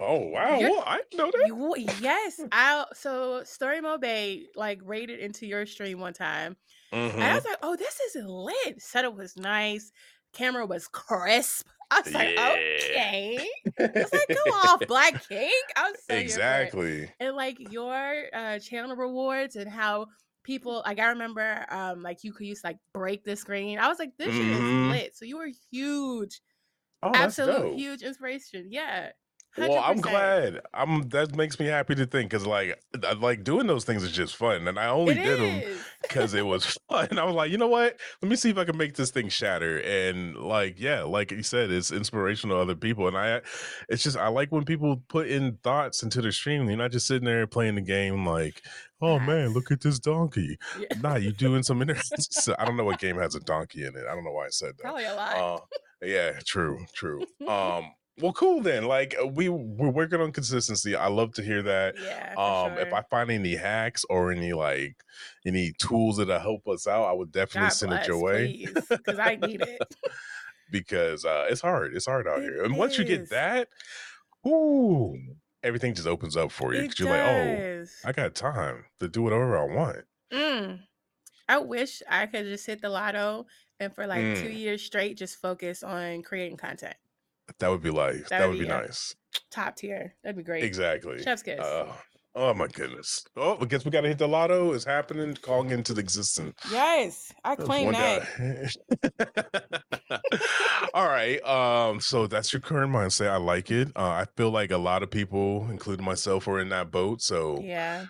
Oh 0.00 0.18
wow. 0.28 0.58
Well, 0.60 0.82
I 0.86 1.00
didn't 1.10 1.18
know 1.18 1.30
that. 1.32 1.46
You, 1.48 1.86
yes. 2.00 2.40
I 2.52 2.84
so 2.94 3.42
Story 3.44 3.80
Mo 3.80 3.98
Bay 3.98 4.46
like 4.54 4.80
rated 4.84 5.18
into 5.20 5.46
your 5.46 5.66
stream 5.66 5.98
one 5.98 6.12
time. 6.12 6.56
And 6.92 7.22
I 7.22 7.30
Mhm. 7.30 7.34
was 7.34 7.44
like, 7.44 7.58
oh, 7.62 7.76
this 7.76 7.98
is 8.00 8.22
lit. 8.24 8.80
Setup 8.80 9.14
was 9.16 9.36
nice. 9.36 9.90
Camera 10.32 10.64
was 10.66 10.86
crisp. 10.88 11.66
I 11.90 12.00
was 12.00 12.14
like, 12.14 12.28
Yeah. 12.34 12.52
okay. 12.52 13.48
I 13.80 13.90
was 13.94 14.12
like, 14.12 14.28
go 14.44 14.50
off, 14.52 14.80
Black 14.88 15.26
King. 15.28 15.50
I 15.76 15.90
was 15.90 16.00
so 16.04 16.14
here 16.14 16.18
for 16.18 16.20
it. 16.20 16.22
exactly. 16.22 17.10
and 17.18 17.34
like 17.34 17.56
your 17.72 18.24
uh 18.32 18.58
channel 18.60 18.94
rewards 18.94 19.56
and 19.56 19.68
how 19.70 20.06
people 20.44 20.82
like 20.86 20.98
I 21.00 21.08
remember 21.08 21.66
um 21.70 22.02
like 22.02 22.24
you 22.24 22.32
could 22.32 22.46
use 22.46 22.62
like 22.62 22.78
break 22.92 23.24
the 23.24 23.36
screen. 23.36 23.78
I 23.78 23.88
was 23.88 23.98
like, 23.98 24.16
this 24.16 24.32
shit 24.34 24.46
is 24.46 24.60
lit. 24.60 25.16
So 25.16 25.24
you 25.24 25.38
were 25.38 25.48
huge, 25.72 26.40
Oh, 27.02 27.10
that's 27.12 27.38
absolute 27.38 27.62
dope. 27.70 27.74
huge 27.78 28.02
inspiration. 28.02 28.68
Yeah. 28.70 29.10
Well, 29.56 29.78
I'm 29.78 30.00
glad. 30.00 30.60
I'm 30.72 31.08
that 31.08 31.34
makes 31.34 31.58
me 31.58 31.66
happy 31.66 31.94
to 31.96 32.06
think 32.06 32.30
because 32.30 32.46
like 32.46 32.80
I 33.04 33.14
like 33.14 33.44
doing 33.44 33.66
those 33.66 33.84
things 33.84 34.02
is 34.02 34.12
just 34.12 34.36
fun, 34.36 34.68
and 34.68 34.78
I 34.78 34.88
only 34.88 35.18
It 35.18 35.24
did 35.24 35.40
them 35.40 35.78
because 36.02 36.34
it 36.34 36.46
was 36.46 36.78
fun. 36.88 37.18
I 37.18 37.24
was 37.24 37.34
like, 37.34 37.50
you 37.50 37.58
know 37.58 37.66
what? 37.66 37.98
Let 38.22 38.28
me 38.28 38.36
see 38.36 38.50
if 38.50 38.58
I 38.58 38.64
can 38.64 38.76
make 38.76 38.94
this 38.94 39.10
thing 39.10 39.28
shatter. 39.28 39.78
And 39.78 40.36
like, 40.36 40.78
yeah, 40.78 41.02
like 41.02 41.32
you 41.32 41.42
said, 41.42 41.70
it's 41.70 41.90
inspirational 41.90 42.56
to 42.56 42.62
other 42.62 42.76
people. 42.76 43.08
And 43.08 43.16
I, 43.16 43.40
it's 43.88 44.02
just 44.02 44.16
I 44.16 44.28
like 44.28 44.52
when 44.52 44.64
people 44.64 45.02
put 45.08 45.28
in 45.28 45.58
thoughts 45.62 46.02
into 46.02 46.22
their 46.22 46.32
stream. 46.32 46.68
You're 46.68 46.76
not 46.78 46.92
just 46.92 47.06
sitting 47.06 47.24
there 47.26 47.46
playing 47.46 47.76
the 47.76 47.80
game 47.80 48.24
like, 48.24 48.62
oh 49.00 49.18
man, 49.18 49.52
look 49.54 49.70
at 49.70 49.80
this 49.80 49.98
donkey. 49.98 50.58
Yeah. 50.78 50.98
Nah, 51.00 51.16
you 51.16 51.32
doing 51.32 51.62
some 51.62 51.82
inter- 51.82 52.00
so 52.18 52.54
I 52.58 52.64
don't 52.64 52.76
know 52.76 52.84
what 52.84 53.00
game 53.00 53.16
has 53.18 53.34
a 53.34 53.40
donkey 53.40 53.84
in 53.84 53.96
it. 53.96 54.04
I 54.08 54.14
don't 54.14 54.24
know 54.24 54.32
why 54.32 54.46
I 54.46 54.50
said 54.50 54.76
that. 54.76 54.82
Probably 54.82 55.04
a 55.04 55.14
lot. 55.14 55.36
Uh, 55.36 55.58
yeah, 56.02 56.32
true, 56.44 56.84
true. 56.92 57.24
Um, 57.48 57.92
well, 58.20 58.32
cool 58.32 58.60
then. 58.62 58.84
Like 58.84 59.14
uh, 59.22 59.26
we 59.26 59.48
we're 59.48 59.90
working 59.90 60.20
on 60.20 60.32
consistency. 60.32 60.94
I 60.96 61.08
love 61.08 61.32
to 61.34 61.42
hear 61.42 61.62
that. 61.62 61.94
yeah. 62.02 62.34
Um, 62.36 62.78
if. 62.78 62.92
I 62.92 63.02
find 63.02 63.30
any 63.30 63.54
hacks 63.56 64.04
or 64.10 64.32
any 64.32 64.52
like 64.52 64.96
any 65.46 65.72
tools 65.78 66.16
that'll 66.18 66.38
help 66.38 66.66
us 66.68 66.86
out, 66.86 67.04
I 67.04 67.12
would 67.12 67.32
definitely 67.32 67.68
God 67.68 67.74
send 67.74 67.90
bless, 67.90 68.04
it 68.04 68.08
your 68.08 68.20
way 68.22 68.66
because 68.88 69.18
I 69.18 69.36
need 69.36 69.60
it. 69.62 69.78
because 70.70 71.24
uh, 71.24 71.46
it's 71.48 71.60
hard. 71.60 71.94
It's 71.94 72.06
hard 72.06 72.26
out 72.26 72.40
It 72.40 72.42
here. 72.42 72.64
And 72.64 72.76
once 72.76 72.98
you 72.98 73.04
get 73.04 73.30
that, 73.30 73.68
ooh, 74.46 75.16
everything 75.62 75.94
just 75.94 76.06
opens 76.08 76.36
up 76.36 76.50
for 76.52 76.74
you 76.74 76.82
because 76.82 76.98
you're 76.98 77.08
like, 77.10 77.20
oh. 77.20 77.84
I 78.04 78.12
got 78.12 78.34
time 78.34 78.84
to 79.00 79.08
do 79.08 79.22
whatever 79.22 79.56
I 79.58 79.74
want. 79.74 80.04
Mm. 80.32 80.80
I 81.48 81.58
wish 81.58 82.02
I 82.08 82.26
could 82.26 82.44
just 82.44 82.66
hit 82.66 82.82
the 82.82 82.90
lotto 82.90 83.46
and 83.80 83.94
for 83.94 84.06
like 84.06 84.20
two 84.36 84.48
Mm. 84.48 84.58
years 84.58 84.82
straight 84.82 85.16
just 85.16 85.40
focus 85.40 85.82
on 85.82 86.22
creating 86.22 86.58
content. 86.58 86.96
That 87.60 87.68
would 87.70 87.82
be 87.82 87.90
life. 87.90 88.28
That 88.28 88.40
That, 88.40 88.48
would 88.48 88.58
be 88.58 88.64
be 88.64 88.68
nice. 88.70 89.14
Top 89.50 89.76
tier. 89.76 90.14
That'd 90.22 90.36
be 90.36 90.42
great. 90.42 90.64
Exactly. 90.64 91.22
Chef's 91.22 91.42
kiss. 91.42 91.60
Uh, 91.60 91.92
oh 92.34 92.54
my 92.54 92.66
goodness. 92.68 93.24
Oh, 93.36 93.56
I 93.60 93.64
guess 93.66 93.84
we 93.84 93.90
got 93.90 94.02
to 94.02 94.08
hit 94.08 94.18
the 94.18 94.28
lotto. 94.28 94.72
It's 94.72 94.84
happening. 94.84 95.34
Calling 95.42 95.70
into 95.70 95.94
the 95.94 96.00
existence. 96.00 96.54
yes, 96.70 97.32
I 97.44 97.56
claim 97.56 97.92
that. 97.92 98.72
All 100.94 101.06
right. 101.06 101.42
Um. 101.46 102.00
So 102.00 102.26
that's 102.26 102.52
your 102.52 102.60
current 102.60 102.92
mindset. 102.92 103.30
I 103.30 103.36
like 103.36 103.70
it. 103.70 103.88
Uh, 103.96 104.08
I 104.08 104.26
feel 104.36 104.50
like 104.50 104.70
a 104.70 104.78
lot 104.78 105.02
of 105.02 105.10
people, 105.10 105.66
including 105.70 106.04
myself, 106.04 106.48
are 106.48 106.60
in 106.60 106.68
that 106.70 106.90
boat. 106.90 107.20
So 107.22 107.60
Yeah. 107.62 108.06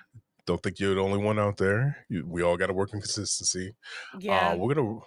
don't 0.47 0.63
think 0.63 0.79
you're 0.79 0.95
the 0.95 1.01
only 1.01 1.19
one 1.19 1.39
out 1.39 1.57
there. 1.57 1.97
You, 2.09 2.25
we 2.27 2.43
all 2.43 2.57
got 2.57 2.67
to 2.69 2.73
work 2.73 2.93
in 2.95 3.01
consistency. 3.01 3.75
Yeah. 4.19 4.51
Uh, 4.51 4.57
we're 4.57 4.75
gonna 4.75 4.99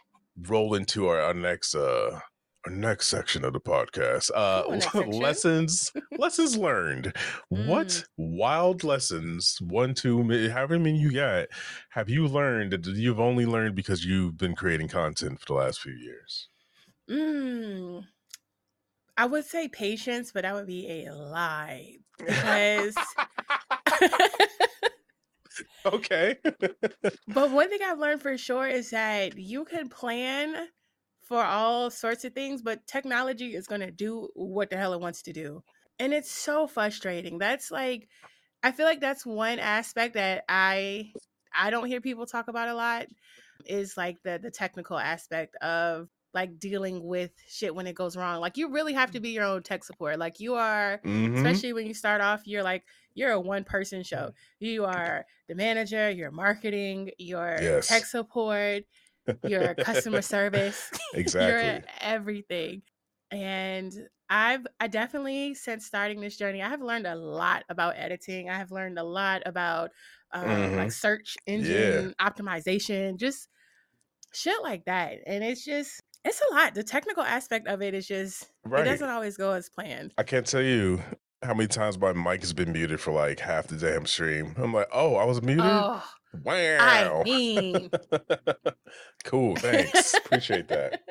roll 0.48 0.76
into 0.76 1.08
our, 1.08 1.20
our 1.22 1.34
next 1.34 1.76
uh 1.76 2.20
our 2.66 2.72
next 2.72 3.08
section 3.08 3.44
of 3.44 3.54
the 3.54 3.60
podcast. 3.60 4.30
Uh 4.34 4.80
section. 4.80 5.12
lessons 5.12 5.92
lessons 6.18 6.58
learned. 6.58 7.14
What 7.50 7.88
Mm. 7.88 8.06
wild 8.18 8.84
lessons, 8.84 9.58
one, 9.62 9.94
two, 9.94 10.50
however 10.50 10.80
many 10.80 11.00
you 11.00 11.12
got, 11.12 11.48
have 11.92 12.10
you 12.10 12.28
learned 12.28 12.74
that 12.74 12.86
you've 12.86 13.20
only 13.20 13.46
learned 13.46 13.76
because 13.76 14.06
you've 14.06 14.38
been 14.38 14.56
creating 14.56 14.88
content 14.90 15.40
for 15.40 15.46
the 15.48 15.54
last 15.54 15.82
few 15.82 15.94
years? 15.94 16.50
Mm. 17.10 18.06
I 19.18 19.26
would 19.26 19.46
say 19.46 19.68
patience, 19.68 20.32
but 20.32 20.44
that 20.44 20.54
would 20.54 20.68
be 20.68 21.06
a 21.06 21.14
lie 21.14 21.96
because. 22.18 22.96
okay. 25.86 26.38
But 27.28 27.52
one 27.52 27.70
thing 27.70 27.80
I've 27.84 28.00
learned 28.00 28.22
for 28.22 28.38
sure 28.38 28.68
is 28.68 28.92
that 28.92 29.38
you 29.38 29.66
can 29.66 29.90
plan 29.90 30.68
for 31.32 31.44
all 31.46 31.90
sorts 31.90 32.26
of 32.26 32.34
things, 32.34 32.62
but 32.62 32.86
technology 32.88 33.56
is 33.56 33.66
going 33.68 33.82
to 33.82 33.92
do 33.92 34.28
what 34.36 34.70
the 34.70 34.76
hell 34.78 34.94
it 34.94 35.00
wants 35.00 35.22
to 35.24 35.34
do. 35.34 35.64
And 35.98 36.14
it's 36.14 36.32
so 36.32 36.68
frustrating. 36.68 37.38
That's 37.40 37.72
like 37.72 38.10
I 38.64 38.72
feel 38.72 38.86
like 38.86 39.02
that's 39.02 39.26
one 39.26 39.60
aspect 39.60 40.16
that 40.16 40.46
I 40.50 41.16
I 41.54 41.70
don't 41.70 41.88
hear 41.88 42.02
people 42.02 42.26
talk 42.26 42.48
about 42.50 42.70
a 42.70 42.76
lot 42.76 43.08
is 43.66 43.98
like 43.98 44.22
the 44.24 44.40
the 44.42 44.52
technical 44.52 44.98
aspect 44.98 45.56
of 45.58 46.10
like 46.34 46.60
dealing 46.60 47.04
with 47.04 47.32
shit 47.48 47.76
when 47.76 47.88
it 47.88 47.96
goes 47.96 48.18
wrong. 48.18 48.40
Like 48.42 48.58
you 48.58 48.70
really 48.72 48.94
have 48.94 49.12
to 49.12 49.20
be 49.20 49.30
your 49.32 49.44
own 49.46 49.64
tech 49.64 49.84
support. 49.84 50.20
Like 50.20 50.40
you 50.40 50.56
are 50.56 51.02
Mhm. 51.04 51.36
especially 51.36 51.74
when 51.74 51.88
you 51.88 51.94
start 51.94 52.22
off 52.22 52.48
you're 52.48 52.64
like 52.64 52.86
you're 53.14 53.32
a 53.32 53.40
one 53.40 53.64
person 53.64 54.04
show 54.04 54.32
you 54.60 54.86
are 54.86 55.26
the 55.48 55.56
manager 55.56 56.10
you're 56.10 56.32
marketing 56.32 57.12
you're 57.18 57.62
Yes. 57.62 57.88
tech 57.88 58.06
support 58.06 58.84
you're 59.42 59.76
customer 59.76 60.22
service 60.22 60.92
you're 61.38 61.80
Exactly. 61.80 61.84
everything 62.00 62.82
and 63.32 64.08
i've 64.30 64.66
i 64.80 64.88
definitely 64.88 65.54
since 65.54 65.86
starting 65.86 66.22
this 66.22 66.38
journey 66.38 66.62
i 66.62 66.70
have 66.70 66.82
learned 66.82 67.08
a 67.08 67.16
lot 67.16 67.64
about 67.70 67.96
editing 67.98 68.50
i 68.50 68.58
have 68.58 68.72
learned 68.72 69.00
a 69.00 69.04
lot 69.04 69.42
about 69.46 69.92
um, 70.34 70.74
Mhm. 70.74 70.76
like 70.76 70.92
search 70.92 71.38
engine 71.48 72.14
optimization 72.22 73.18
just 73.18 73.50
shit 74.34 74.62
like 74.64 74.86
that 74.86 75.20
and 75.26 75.44
it's 75.44 75.66
just 75.66 76.02
it's 76.26 76.42
a 76.52 76.54
lot 76.54 76.74
the 76.76 76.84
technical 76.84 77.24
aspect 77.24 77.68
of 77.68 77.82
it 77.82 77.94
is 77.94 78.08
just 78.08 78.52
Right. 78.64 78.82
it 78.82 78.84
doesn't 78.84 79.10
always 79.10 79.38
go 79.38 79.52
as 79.54 79.70
planned 79.70 80.16
I 80.18 80.24
can't 80.24 80.46
tell 80.46 80.62
you 80.62 81.02
how 81.44 81.54
many 81.54 81.68
times 81.68 81.98
my 81.98 82.14
mic 82.14 82.42
has 82.42 82.54
been 82.54 82.72
muted 82.72 83.00
for 83.00 83.12
like 83.12 83.40
half 83.40 83.68
the 83.68 83.76
damn 83.76 84.06
stream. 84.06 84.54
I'm 84.58 84.74
like, 84.74 84.88
oh, 84.92 85.16
I 85.16 85.24
was 85.26 85.42
muted. 85.42 85.64
oh 85.66 86.04
wow. 86.44 87.22
I 87.22 87.24
mean, 87.24 87.90
cool. 89.24 89.56
Thanks. 89.56 90.14
Appreciate 90.14 90.68
that. 90.70 91.02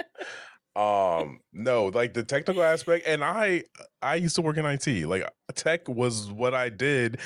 Um, 0.77 1.41
no, 1.53 1.87
like 1.87 2.15
the 2.15 2.23
technical 2.23 2.63
aspect, 2.63 3.07
and 3.07 3.25
I, 3.25 3.65
I 4.03 4.15
used 4.15 4.37
to 4.37 4.43
work 4.43 4.57
in 4.57 4.65
IT. 4.65 4.87
Like 5.07 5.29
tech 5.55 5.89
was 5.89 6.31
what 6.31 6.55
I 6.55 6.69
did, 6.69 7.19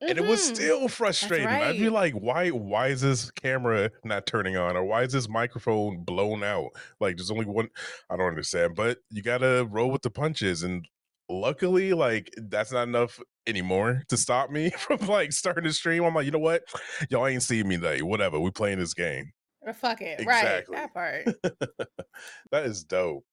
and 0.00 0.16
it 0.18 0.24
was 0.24 0.40
Mhm. 0.40 0.54
still 0.54 0.88
frustrating. 0.88 1.48
I'd 1.48 1.78
be 1.78 1.88
like, 1.88 2.14
why, 2.14 2.50
why 2.50 2.88
is 2.88 3.00
this 3.00 3.30
camera 3.32 3.90
not 4.04 4.26
turning 4.26 4.56
on, 4.56 4.76
or 4.76 4.84
why 4.84 5.02
is 5.02 5.12
this 5.12 5.28
microphone 5.28 6.04
blown 6.04 6.44
out? 6.44 6.70
Like, 7.00 7.16
there's 7.16 7.30
only 7.32 7.44
one. 7.44 7.68
I 8.08 8.16
don't 8.16 8.28
understand, 8.28 8.76
but 8.76 8.98
you 9.10 9.20
gotta 9.22 9.66
roll 9.68 9.90
with 9.90 10.02
the 10.02 10.10
punches, 10.10 10.62
and 10.62 10.86
luckily, 11.28 11.92
like 11.92 12.32
that's 12.36 12.72
not 12.72 12.88
enough 12.88 13.20
anymore 13.46 14.02
to 14.08 14.16
stop 14.16 14.50
me 14.50 14.70
from 14.78 15.06
like 15.06 15.32
starting 15.32 15.64
the 15.64 15.72
stream. 15.72 16.04
I'm 16.04 16.14
like, 16.14 16.26
you 16.26 16.30
know 16.30 16.38
what, 16.38 16.62
y'all 17.10 17.26
ain't 17.26 17.42
seeing 17.42 17.68
me 17.68 17.76
today. 17.76 18.02
Whatever, 18.02 18.38
we 18.40 18.50
playing 18.50 18.78
this 18.78 18.94
game. 18.94 19.32
Or 19.62 19.72
fuck 19.72 20.00
it. 20.00 20.18
Exactly. 20.20 20.76
Right. 20.76 20.82
That 20.82 20.94
part. 20.94 21.58
that 22.50 22.66
is 22.66 22.84
dope. 22.84 23.24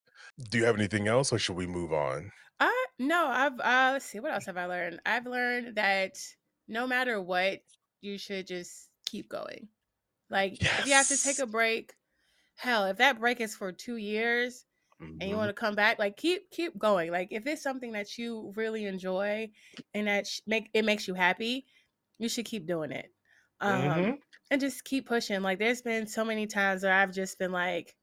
Do 0.50 0.58
you 0.58 0.64
have 0.64 0.76
anything 0.76 1.08
else 1.08 1.32
or 1.32 1.38
should 1.38 1.56
we 1.56 1.66
move 1.66 1.92
on? 1.92 2.30
Uh 2.60 2.70
no, 2.98 3.26
I've 3.26 3.58
uh 3.58 3.90
let's 3.94 4.04
see, 4.04 4.20
what 4.20 4.32
else 4.32 4.46
have 4.46 4.56
I 4.56 4.66
learned? 4.66 5.00
I've 5.04 5.26
learned 5.26 5.76
that 5.76 6.18
no 6.68 6.86
matter 6.86 7.20
what, 7.20 7.60
you 8.00 8.16
should 8.16 8.46
just 8.46 8.88
keep 9.06 9.28
going. 9.28 9.68
Like 10.28 10.62
if 10.62 10.86
you 10.86 10.92
have 10.92 11.08
to 11.08 11.20
take 11.20 11.40
a 11.40 11.46
break, 11.46 11.94
hell, 12.56 12.84
if 12.86 12.98
that 12.98 13.18
break 13.18 13.40
is 13.40 13.56
for 13.56 13.72
two 13.72 13.96
years 13.96 14.64
and 15.20 15.28
you 15.30 15.36
want 15.36 15.48
to 15.50 15.54
come 15.54 15.74
back, 15.74 15.98
like 15.98 16.16
keep 16.16 16.50
keep 16.50 16.78
going. 16.78 17.10
Like 17.12 17.28
if 17.30 17.46
it's 17.46 17.62
something 17.62 17.92
that 17.92 18.18
you 18.18 18.52
really 18.56 18.86
enjoy 18.86 19.50
and 19.94 20.06
that 20.08 20.26
sh- 20.26 20.40
make 20.46 20.70
it 20.74 20.84
makes 20.84 21.06
you 21.08 21.14
happy, 21.14 21.66
you 22.18 22.28
should 22.28 22.46
keep 22.46 22.66
doing 22.66 22.92
it. 22.92 23.12
Um 23.60 24.08
Mhm. 24.08 24.20
and 24.50 24.60
just 24.60 24.84
keep 24.84 25.06
pushing. 25.06 25.42
Like 25.42 25.58
there's 25.58 25.82
been 25.82 26.06
so 26.06 26.24
many 26.24 26.46
times 26.46 26.82
where 26.82 26.92
I've 26.92 27.12
just 27.12 27.38
been 27.38 27.52
like, 27.52 27.96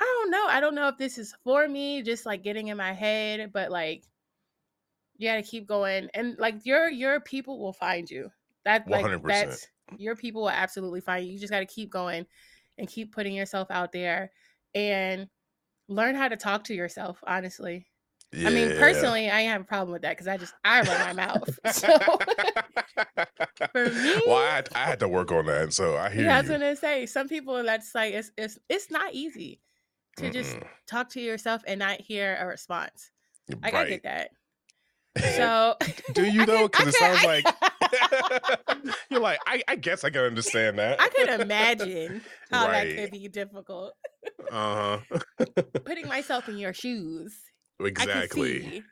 I 0.00 0.04
don't 0.04 0.30
know. 0.30 0.46
I 0.48 0.60
don't 0.60 0.74
know 0.74 0.88
if 0.88 0.98
this 0.98 1.18
is 1.18 1.34
for 1.44 1.68
me, 1.68 2.02
just 2.02 2.26
like 2.26 2.42
getting 2.42 2.68
in 2.68 2.76
my 2.78 2.92
head, 2.92 3.52
but 3.52 3.70
like 3.70 4.04
you 5.16 5.28
gotta 5.28 5.42
keep 5.42 5.66
going. 5.66 6.08
And 6.14 6.38
like 6.38 6.64
your 6.64 6.88
your 6.90 7.20
people 7.20 7.58
will 7.58 7.72
find 7.72 8.10
you. 8.10 8.30
That 8.64 8.88
like 8.90 9.02
100%. 9.02 9.22
that's 9.26 9.66
your 9.96 10.16
people 10.16 10.42
will 10.42 10.50
absolutely 10.50 11.00
find 11.00 11.26
you. 11.26 11.32
You 11.32 11.38
just 11.38 11.52
gotta 11.52 11.66
keep 11.66 11.90
going 11.90 12.26
and 12.78 12.88
keep 12.88 13.12
putting 13.12 13.34
yourself 13.34 13.68
out 13.70 13.92
there 13.92 14.32
and 14.74 15.28
learn 15.90 16.14
how 16.14 16.28
to 16.28 16.36
talk 16.36 16.64
to 16.64 16.74
yourself, 16.74 17.22
honestly. 17.26 17.86
I 18.42 18.50
mean, 18.50 18.72
personally, 18.78 19.30
I 19.30 19.42
have 19.42 19.60
a 19.62 19.64
problem 19.64 19.92
with 19.92 20.02
that 20.02 20.12
because 20.12 20.28
I 20.28 20.38
just 20.38 20.54
I 20.64 20.82
run 20.82 20.98
my 20.98 21.12
mouth. 21.12 21.58
So 21.70 21.88
for 23.72 23.92
me, 23.94 24.14
well, 24.26 24.36
I 24.38 24.50
had, 24.56 24.68
I 24.74 24.84
had 24.86 25.00
to 25.00 25.08
work 25.08 25.32
on 25.32 25.46
that, 25.46 25.72
so 25.72 25.96
I 25.96 26.10
hear 26.10 26.24
yeah, 26.24 26.36
I 26.36 26.38
was 26.40 26.48
you. 26.48 26.52
gonna 26.58 26.76
say 26.76 27.06
some 27.06 27.28
people 27.28 27.62
that's 27.62 27.94
like 27.94 28.14
it's 28.14 28.32
it's 28.38 28.58
it's 28.68 28.90
not 28.90 29.14
easy 29.14 29.60
to 30.16 30.30
just 30.30 30.56
Mm-mm. 30.56 30.66
talk 30.86 31.10
to 31.10 31.20
yourself 31.20 31.62
and 31.66 31.78
not 31.78 32.00
hear 32.00 32.36
a 32.40 32.46
response. 32.46 33.10
Like 33.62 33.74
I 33.74 33.84
right. 33.84 33.88
get 33.88 34.02
that. 34.04 34.30
So 35.36 35.76
Do 36.14 36.24
you 36.24 36.44
though? 36.46 36.68
Because 36.68 36.86
it 36.86 36.94
sounds 36.94 37.22
I- 37.22 37.26
like 37.26 37.46
you're 39.10 39.20
like, 39.20 39.38
I, 39.46 39.62
I 39.68 39.76
guess 39.76 40.04
I 40.04 40.10
can 40.10 40.22
understand 40.22 40.78
that. 40.78 41.00
I 41.00 41.08
could 41.08 41.40
imagine 41.40 42.22
how 42.50 42.66
that 42.66 42.94
could 42.96 43.10
be 43.10 43.28
difficult. 43.28 43.94
Uh 44.50 44.98
huh. 44.98 45.18
Putting 45.84 46.08
myself 46.08 46.48
in 46.48 46.58
your 46.58 46.72
shoes. 46.72 47.34
Exactly. 47.80 48.82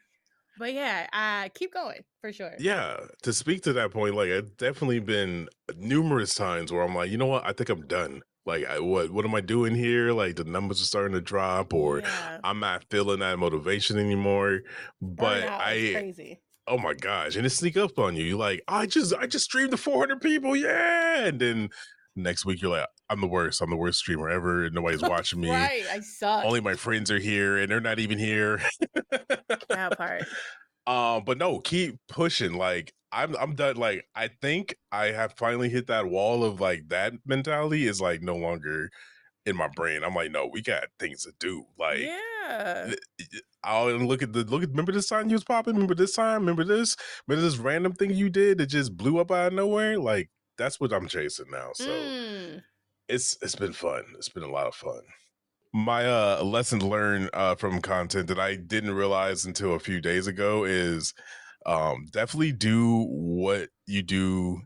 But 0.58 0.72
yeah, 0.74 1.06
I 1.12 1.50
keep 1.54 1.72
going 1.72 2.00
for 2.20 2.32
sure. 2.32 2.52
Yeah, 2.58 2.96
to 3.22 3.32
speak 3.32 3.62
to 3.62 3.72
that 3.74 3.92
point, 3.92 4.16
like 4.16 4.28
it's 4.28 4.50
definitely 4.52 4.98
been 4.98 5.48
numerous 5.76 6.34
times 6.34 6.72
where 6.72 6.82
I'm 6.82 6.94
like, 6.94 7.10
you 7.10 7.16
know 7.16 7.26
what? 7.26 7.46
I 7.46 7.52
think 7.52 7.68
I'm 7.68 7.86
done. 7.86 8.22
Like, 8.44 8.66
I, 8.66 8.80
what 8.80 9.10
what 9.10 9.24
am 9.24 9.34
I 9.34 9.40
doing 9.40 9.74
here? 9.74 10.12
Like 10.12 10.36
the 10.36 10.44
numbers 10.44 10.80
are 10.80 10.86
starting 10.86 11.12
to 11.12 11.20
drop, 11.20 11.72
or 11.74 12.00
Yeah. 12.00 12.38
I'm 12.42 12.58
not 12.60 12.84
feeling 12.90 13.20
that 13.20 13.38
motivation 13.38 13.98
anymore. 13.98 14.60
But 15.00 15.44
I, 15.44 15.90
crazy. 15.94 16.40
Oh 16.68 16.78
my 16.78 16.94
gosh, 16.94 17.36
and 17.36 17.46
it 17.46 17.50
sneak 17.50 17.76
up 17.76 17.98
on 17.98 18.16
you. 18.16 18.24
You're 18.24 18.38
like, 18.38 18.62
I 18.68 18.86
just 18.86 19.14
I 19.14 19.26
just 19.26 19.44
streamed 19.46 19.70
to 19.72 19.76
400 19.76 20.20
people, 20.20 20.56
yeah, 20.56 21.24
and 21.24 21.40
then 21.40 21.70
next 22.16 22.44
week 22.44 22.60
you're 22.60 22.70
like, 22.70 22.86
I'm 23.10 23.20
the 23.20 23.26
worst. 23.26 23.60
I'm 23.60 23.70
the 23.70 23.76
worst 23.76 23.98
streamer 24.00 24.28
ever. 24.28 24.64
and 24.64 24.74
Nobody's 24.74 25.02
watching 25.08 25.40
me. 25.40 25.50
Right, 25.50 25.84
I 25.90 26.00
suck. 26.00 26.44
Only 26.44 26.60
my 26.60 26.74
friends 26.74 27.10
are 27.10 27.18
here, 27.18 27.58
and 27.58 27.70
they're 27.70 27.80
not 27.80 27.98
even 27.98 28.18
here. 28.18 28.60
that 29.68 29.96
part. 29.96 30.24
Um, 30.86 31.22
but 31.26 31.38
no, 31.38 31.60
keep 31.60 31.96
pushing. 32.08 32.54
Like 32.54 32.92
I'm, 33.12 33.36
I'm 33.36 33.54
done. 33.54 33.76
Like 33.76 34.04
I 34.14 34.28
think 34.40 34.74
I 34.92 35.06
have 35.06 35.34
finally 35.36 35.68
hit 35.68 35.86
that 35.86 36.06
wall 36.06 36.44
of 36.44 36.60
like 36.60 36.88
that 36.88 37.14
mentality 37.26 37.86
is 37.86 38.00
like 38.00 38.22
no 38.22 38.36
longer 38.36 38.90
in 39.48 39.56
my 39.56 39.68
brain. 39.68 40.04
I'm 40.04 40.14
like, 40.14 40.30
no, 40.30 40.46
we 40.52 40.62
got 40.62 40.84
things 40.98 41.24
to 41.24 41.32
do. 41.40 41.64
Like 41.78 42.00
yeah. 42.00 42.94
I'll 43.64 43.90
look 43.96 44.22
at 44.22 44.32
the 44.32 44.44
look 44.44 44.62
at. 44.62 44.70
Remember 44.70 44.92
this 44.92 45.08
time 45.08 45.28
you 45.28 45.34
was 45.34 45.44
popping? 45.44 45.74
Remember 45.74 45.94
this 45.94 46.14
time? 46.14 46.40
Remember 46.40 46.64
this? 46.64 46.96
Remember 47.26 47.48
this 47.48 47.58
random 47.58 47.92
thing 47.92 48.10
you 48.10 48.30
did 48.30 48.58
that 48.58 48.66
just 48.66 48.96
blew 48.96 49.18
up 49.18 49.30
out 49.30 49.48
of 49.48 49.52
nowhere? 49.54 49.98
Like 49.98 50.30
that's 50.56 50.80
what 50.80 50.92
I'm 50.92 51.08
chasing 51.08 51.50
now. 51.50 51.70
So 51.74 51.90
Mm. 51.90 52.62
it's 53.08 53.36
it's 53.42 53.56
been 53.56 53.72
fun. 53.72 54.04
It's 54.16 54.28
been 54.28 54.42
a 54.44 54.50
lot 54.50 54.66
of 54.66 54.74
fun. 54.74 55.00
My 55.72 56.06
uh 56.06 56.42
lesson 56.42 56.80
learned 56.80 57.30
uh 57.34 57.54
from 57.56 57.80
content 57.82 58.28
that 58.28 58.38
I 58.38 58.56
didn't 58.56 58.94
realize 58.94 59.44
until 59.44 59.74
a 59.74 59.78
few 59.80 60.00
days 60.00 60.26
ago 60.26 60.64
is 60.64 61.14
um 61.66 62.06
definitely 62.10 62.52
do 62.52 63.06
what 63.10 63.68
you 63.86 64.02
do 64.02 64.62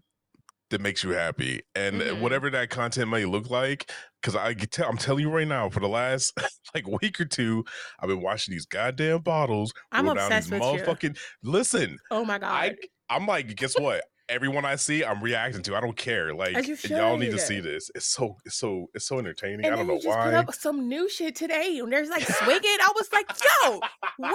that 0.73 0.81
makes 0.81 1.05
you 1.05 1.11
happy 1.11 1.63
and 1.75 2.01
Mhm. 2.01 2.21
whatever 2.21 2.51
that 2.51 2.69
content 2.71 3.09
may 3.11 3.25
look 3.25 3.49
like 3.51 3.91
because 4.21 4.35
i 4.35 4.53
tell 4.55 4.89
i'm 4.89 4.97
telling 4.99 5.23
you 5.23 5.31
right 5.31 5.47
now 5.47 5.69
for 5.71 5.81
the 5.81 5.89
last 5.89 6.33
like 6.75 6.87
week 7.01 7.21
or 7.21 7.25
two 7.25 7.65
i've 8.01 8.09
been 8.09 8.21
watching 8.23 8.53
these 8.53 8.67
goddamn 8.67 9.21
bottles 9.21 9.73
I'm 9.93 10.07
roll 10.07 10.15
down 10.15 10.27
obsessed 10.33 10.51
these 10.51 10.61
with 10.61 10.73
you. 10.75 10.81
motherfucking 10.87 11.19
listen 11.43 11.97
Oh 12.11 12.25
my 12.25 12.39
god. 12.39 12.51
i 12.53 12.75
i'm 13.15 13.27
like 13.27 13.55
guess 13.57 13.79
what 13.79 14.03
everyone 14.33 14.65
i 14.65 14.75
see 14.75 15.05
i'm 15.05 15.23
reacting 15.23 15.63
to 15.63 15.77
i 15.77 15.81
don't 15.81 15.97
care 15.97 16.35
like 16.35 16.55
y'all 16.89 17.17
need 17.17 17.31
to 17.31 17.39
see 17.39 17.61
this 17.61 17.91
it's 17.95 18.07
so 18.07 18.37
it's 18.45 18.57
so 18.57 18.87
it's 18.95 19.07
so 19.07 19.19
entertaining 19.19 19.65
and 19.65 19.75
i 19.75 19.77
don't 19.77 19.87
know 19.87 19.97
just 19.97 20.07
put 20.07 20.17
why 20.17 20.35
up 20.35 20.55
some 20.55 20.89
new 20.89 21.09
shit 21.09 21.37
today, 21.37 21.79
and 21.83 21.93
there's 21.93 22.09
like 22.09 22.23
swigging. 22.23 22.79
I 22.81 22.93
was 22.95 23.09
like, 23.13 23.31
yo, 23.65 23.81
where's 24.19 24.35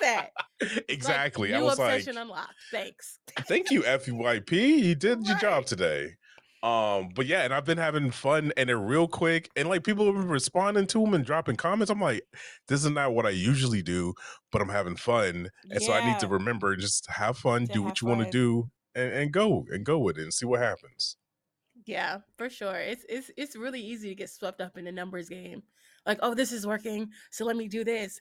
this 0.00 0.08
at? 0.08 0.30
Like, 0.60 0.84
exactly 0.88 1.54
i 1.54 1.58
new 1.58 1.64
was 1.66 1.78
like 1.78 2.04
unlocked. 2.08 2.52
Thanks. 2.72 3.20
thank 3.46 3.70
you 3.70 3.82
fyp 3.82 4.50
you 4.50 4.94
did 4.96 5.24
your 5.24 5.38
job 5.38 5.66
today 5.66 6.16
um 6.64 7.10
but 7.14 7.26
yeah 7.26 7.42
and 7.42 7.54
i've 7.54 7.64
been 7.64 7.78
having 7.78 8.10
fun 8.10 8.52
and 8.56 8.68
they're 8.68 8.76
real 8.76 9.06
quick 9.06 9.48
and 9.54 9.68
like 9.68 9.84
people 9.84 10.06
have 10.06 10.16
been 10.16 10.26
responding 10.28 10.84
to 10.88 11.00
them 11.00 11.14
and 11.14 11.24
dropping 11.24 11.54
comments 11.54 11.90
i'm 11.92 12.00
like 12.00 12.22
this 12.66 12.84
is 12.84 12.90
not 12.90 13.14
what 13.14 13.24
i 13.24 13.30
usually 13.30 13.82
do 13.82 14.12
but 14.50 14.60
i'm 14.60 14.68
having 14.68 14.96
fun 14.96 15.48
and 15.70 15.80
so 15.80 15.92
i 15.92 16.04
need 16.04 16.18
to 16.18 16.26
remember 16.26 16.74
just 16.74 17.08
have 17.08 17.38
fun 17.38 17.68
To 17.68 17.72
do 17.72 17.78
have 17.80 17.84
what 17.84 18.00
you 18.02 18.08
want 18.08 18.24
to 18.24 18.30
do 18.30 18.68
and, 18.94 19.12
and 19.12 19.32
go 19.32 19.66
and 19.70 19.84
go 19.84 19.98
with 19.98 20.18
it 20.18 20.22
and 20.22 20.34
see 20.34 20.46
what 20.46 20.60
happens 20.60 21.16
Yeah, 21.86 22.20
for 22.36 22.50
sure. 22.50 22.76
It's 22.76 23.04
it's 23.08 23.30
it's 23.36 23.56
really 23.56 23.80
easy 23.80 24.08
to 24.08 24.14
get 24.14 24.30
swept 24.30 24.60
up 24.60 24.76
in 24.76 24.84
the 24.84 24.92
numbers 24.92 25.28
game. 25.28 25.62
Like, 26.06 26.18
oh, 26.22 26.34
this 26.34 26.50
is 26.52 26.66
working, 26.66 27.12
so 27.30 27.44
let 27.44 27.56
me 27.56 27.68
do 27.68 27.84
this. 27.84 28.20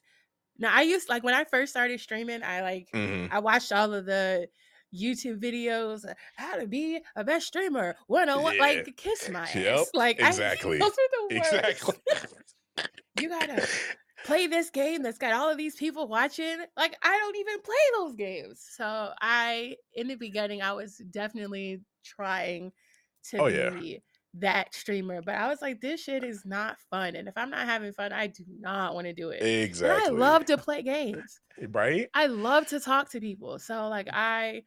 Now, 0.57 0.75
I 0.75 0.83
used 0.83 1.09
like 1.09 1.23
when 1.23 1.35
I 1.35 1.45
first 1.45 1.71
started 1.73 1.99
streaming, 2.01 2.43
I 2.43 2.61
like 2.63 2.89
Mhm. 2.93 3.31
I 3.31 3.39
watched 3.39 3.71
all 3.73 3.93
of 3.93 4.05
the 4.05 4.49
YouTube 4.95 5.41
videos, 5.41 6.09
uh, 6.09 6.15
how 6.35 6.57
to 6.57 6.67
be 6.67 7.01
a 7.15 7.23
best 7.25 7.47
streamer, 7.47 7.97
101, 8.07 8.55
Yeah. 8.55 8.83
like 8.85 8.95
kiss 8.97 9.29
my 9.29 9.49
Yep, 9.53 9.87
ass. 9.91 9.91
Like 9.93 10.19
exactly, 10.19 10.79
I, 10.81 10.89
those 10.89 10.93
are 10.93 11.09
the 11.11 11.33
worst. 11.35 11.75
exactly 11.77 11.97
You 13.13 13.29
gotta 13.29 13.69
play 14.23 14.47
this 14.47 14.69
game 14.69 15.03
that's 15.03 15.17
got 15.17 15.33
all 15.33 15.49
of 15.49 15.57
these 15.57 15.75
people 15.75 16.07
watching. 16.07 16.57
Like 16.75 16.97
I 17.01 17.17
don't 17.17 17.35
even 17.37 17.61
play 17.61 17.75
those 17.95 18.15
games. 18.15 18.65
So 18.75 19.13
I 19.21 19.77
in 19.93 20.07
the 20.07 20.15
beginning 20.15 20.61
I 20.61 20.73
was 20.73 20.97
definitely 20.97 21.81
trying 22.03 22.73
to 23.25 23.41
Oh, 23.41 23.47
be 23.47 23.55
yeah. 23.99 23.99
that 24.35 24.73
streamer, 24.73 25.21
but 25.21 25.35
I 25.35 25.47
was 25.47 25.61
like, 25.61 25.81
this 25.81 26.01
shit 26.03 26.23
is 26.23 26.45
not 26.45 26.77
fun. 26.89 27.15
And 27.15 27.27
if 27.27 27.33
I'm 27.37 27.49
not 27.49 27.65
having 27.65 27.93
fun, 27.93 28.13
I 28.13 28.27
do 28.27 28.43
not 28.47 28.93
want 28.93 29.05
to 29.07 29.13
do 29.13 29.29
it. 29.29 29.39
exactly 29.39 29.83
And 29.83 29.91
I 29.91 30.09
love 30.09 30.45
to 30.45 30.57
play 30.57 30.81
games. 30.83 31.39
Eh, 31.61 31.67
right 31.69 32.09
I 32.13 32.27
love 32.27 32.67
to 32.67 32.79
talk 32.79 33.09
to 33.11 33.19
people. 33.19 33.59
So 33.59 33.87
like 33.89 34.07
I 34.11 34.63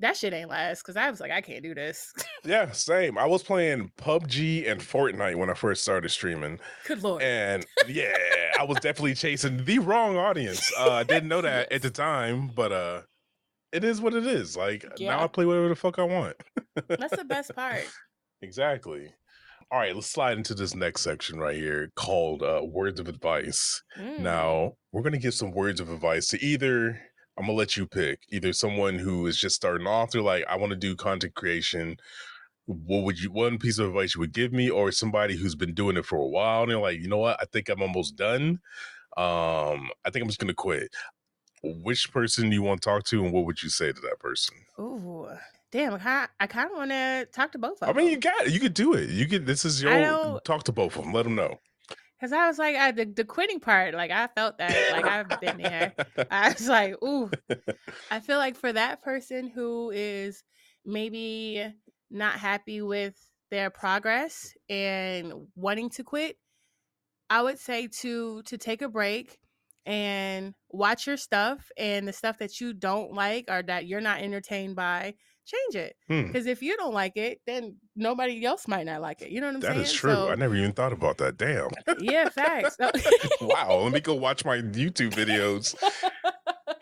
that 0.00 0.16
shit 0.16 0.32
ain't 0.32 0.48
last 0.50 0.82
because 0.82 0.96
I 0.96 1.10
was 1.10 1.20
like, 1.20 1.30
I 1.30 1.40
can't 1.40 1.62
do 1.62 1.74
this. 1.74 2.12
yeah 2.44 2.70
same 2.72 3.18
i 3.18 3.26
was 3.26 3.42
playing 3.42 3.90
pubg 3.98 4.70
and 4.70 4.80
fortnite 4.80 5.34
when 5.36 5.50
i 5.50 5.54
first 5.54 5.82
started 5.82 6.08
streaming 6.10 6.58
Good 6.86 7.02
lord. 7.02 7.22
And 7.22 7.66
yeah, 7.88 8.16
I 8.58 8.64
was 8.64 8.78
definitely 8.80 9.14
chasing 9.14 9.64
the 9.64 9.78
wrong 9.80 10.16
audience. 10.16 10.72
Uh, 10.78 10.92
I 10.92 11.02
didn't 11.04 11.28
know 11.28 11.40
that 11.42 11.70
at 11.72 11.82
the 11.82 11.90
time, 11.90 12.48
but 12.54 12.72
uh, 12.72 13.02
it 13.72 13.84
is 13.84 14.00
what 14.00 14.14
it 14.14 14.26
is. 14.26 14.56
Like 14.56 14.84
now 15.00 15.22
I 15.22 15.26
play 15.26 15.44
whatever 15.44 15.68
the 15.68 15.76
fuck 15.76 15.98
I 15.98 16.04
want. 16.04 16.36
That's 16.88 17.16
the 17.16 17.24
best 17.24 17.54
part. 17.54 17.84
Exactly. 18.40 19.12
All 19.72 19.80
right, 19.80 19.92
let's 19.94 20.06
slide 20.10 20.38
into 20.38 20.54
this 20.54 20.72
next 20.74 21.00
section 21.02 21.40
right 21.40 21.56
here 21.56 21.90
called 21.96 22.42
uh, 22.44 22.60
words 22.64 23.00
of 23.00 23.08
advice. 23.08 23.82
Mm. 23.98 24.20
Now 24.20 24.74
we're 24.92 25.02
gonna 25.02 25.18
give 25.18 25.34
some 25.34 25.50
words 25.50 25.80
of 25.80 25.90
advice 25.90 26.28
to 26.28 26.40
either. 26.42 27.00
I'm 27.38 27.46
gonna 27.46 27.56
let 27.56 27.76
you 27.76 27.86
pick 27.86 28.20
either 28.30 28.52
someone 28.52 28.96
who 28.98 29.26
is 29.26 29.38
just 29.38 29.54
starting 29.54 29.86
off. 29.86 30.10
They're 30.10 30.20
like, 30.20 30.44
I 30.48 30.56
want 30.56 30.70
to 30.70 30.76
do 30.76 30.96
content 30.96 31.34
creation. 31.34 31.96
What 32.66 33.04
would 33.04 33.20
you 33.20 33.30
one 33.30 33.58
piece 33.58 33.78
of 33.78 33.86
advice 33.88 34.14
you 34.14 34.20
would 34.20 34.32
give 34.32 34.52
me, 34.52 34.68
or 34.68 34.90
somebody 34.92 35.36
who's 35.36 35.54
been 35.54 35.72
doing 35.72 35.96
it 35.96 36.04
for 36.04 36.16
a 36.16 36.26
while 36.26 36.62
and 36.62 36.70
they're 36.70 36.78
like, 36.78 36.98
you 36.98 37.08
know 37.08 37.18
what, 37.18 37.38
I 37.40 37.44
think 37.44 37.68
I'm 37.68 37.80
almost 37.80 38.16
done. 38.16 38.60
Um, 39.16 39.90
I 40.04 40.10
think 40.10 40.22
I'm 40.22 40.28
just 40.28 40.40
gonna 40.40 40.52
quit. 40.52 40.92
Which 41.62 42.12
person 42.12 42.50
do 42.50 42.54
you 42.54 42.62
want 42.62 42.82
to 42.82 42.88
talk 42.88 43.04
to, 43.04 43.24
and 43.24 43.32
what 43.32 43.44
would 43.46 43.62
you 43.62 43.68
say 43.68 43.92
to 43.92 44.00
that 44.02 44.18
person? 44.20 44.54
Ooh, 44.78 45.28
damn! 45.72 45.94
I 45.94 46.46
kind 46.46 46.70
of 46.70 46.76
want 46.76 46.90
to 46.90 47.26
talk 47.32 47.52
to 47.52 47.58
both 47.58 47.80
of 47.82 47.88
them. 47.88 47.90
I 47.90 47.92
mean, 47.92 48.10
you 48.10 48.16
got 48.18 48.46
it. 48.46 48.52
You 48.52 48.60
could 48.60 48.74
do 48.74 48.94
it. 48.94 49.10
You 49.10 49.26
could. 49.26 49.44
This 49.46 49.64
is 49.64 49.82
your 49.82 50.40
talk 50.44 50.64
to 50.64 50.72
both 50.72 50.96
of 50.96 51.04
them. 51.04 51.12
Let 51.12 51.24
them 51.24 51.34
know. 51.34 51.58
Because 52.18 52.32
I 52.32 52.46
was 52.46 52.58
like, 52.58 52.76
I, 52.76 52.90
the 52.92 53.04
the 53.04 53.24
quitting 53.24 53.60
part, 53.60 53.94
like 53.94 54.10
I 54.10 54.26
felt 54.28 54.58
that, 54.58 54.92
like 54.92 55.04
I've 55.04 55.40
been 55.40 55.58
there. 55.58 55.94
I 56.30 56.50
was 56.50 56.68
like, 56.68 56.94
ooh, 57.02 57.30
I 58.10 58.20
feel 58.20 58.38
like 58.38 58.56
for 58.56 58.72
that 58.72 59.02
person 59.02 59.48
who 59.48 59.90
is 59.90 60.42
maybe 60.84 61.64
not 62.10 62.34
happy 62.34 62.82
with 62.82 63.14
their 63.50 63.70
progress 63.70 64.52
and 64.68 65.32
wanting 65.54 65.90
to 65.90 66.04
quit, 66.04 66.36
I 67.30 67.42
would 67.42 67.58
say 67.58 67.88
to 68.00 68.42
to 68.42 68.58
take 68.58 68.82
a 68.82 68.88
break 68.88 69.38
and 69.88 70.54
watch 70.68 71.06
your 71.06 71.16
stuff 71.16 71.58
and 71.78 72.06
the 72.06 72.12
stuff 72.12 72.38
that 72.38 72.60
you 72.60 72.74
don't 72.74 73.14
like 73.14 73.46
or 73.48 73.62
that 73.62 73.86
you're 73.86 74.02
not 74.02 74.20
entertained 74.20 74.76
by, 74.76 75.14
change 75.46 75.76
it. 75.76 75.96
Hmm. 76.08 76.26
Because 76.26 76.44
if 76.44 76.60
you 76.62 76.76
don't 76.76 76.92
like 76.92 77.16
it, 77.16 77.40
then 77.46 77.76
nobody 77.96 78.44
else 78.44 78.68
might 78.68 78.84
not 78.84 79.00
like 79.00 79.22
it. 79.22 79.30
You 79.30 79.40
know 79.40 79.46
what 79.46 79.54
I'm 79.54 79.60
That 79.60 79.72
saying? 79.72 79.80
is 79.80 79.92
true. 79.94 80.12
So, 80.12 80.28
I 80.28 80.34
never 80.34 80.54
even 80.56 80.72
thought 80.72 80.92
about 80.92 81.16
that. 81.18 81.38
Damn. 81.38 81.70
yeah, 82.00 82.28
facts. 82.28 82.76
Wow. 83.40 83.80
Let 83.84 83.92
me 83.94 84.00
go 84.00 84.14
watch 84.14 84.44
my 84.44 84.58
YouTube 84.58 85.14
videos. 85.14 85.74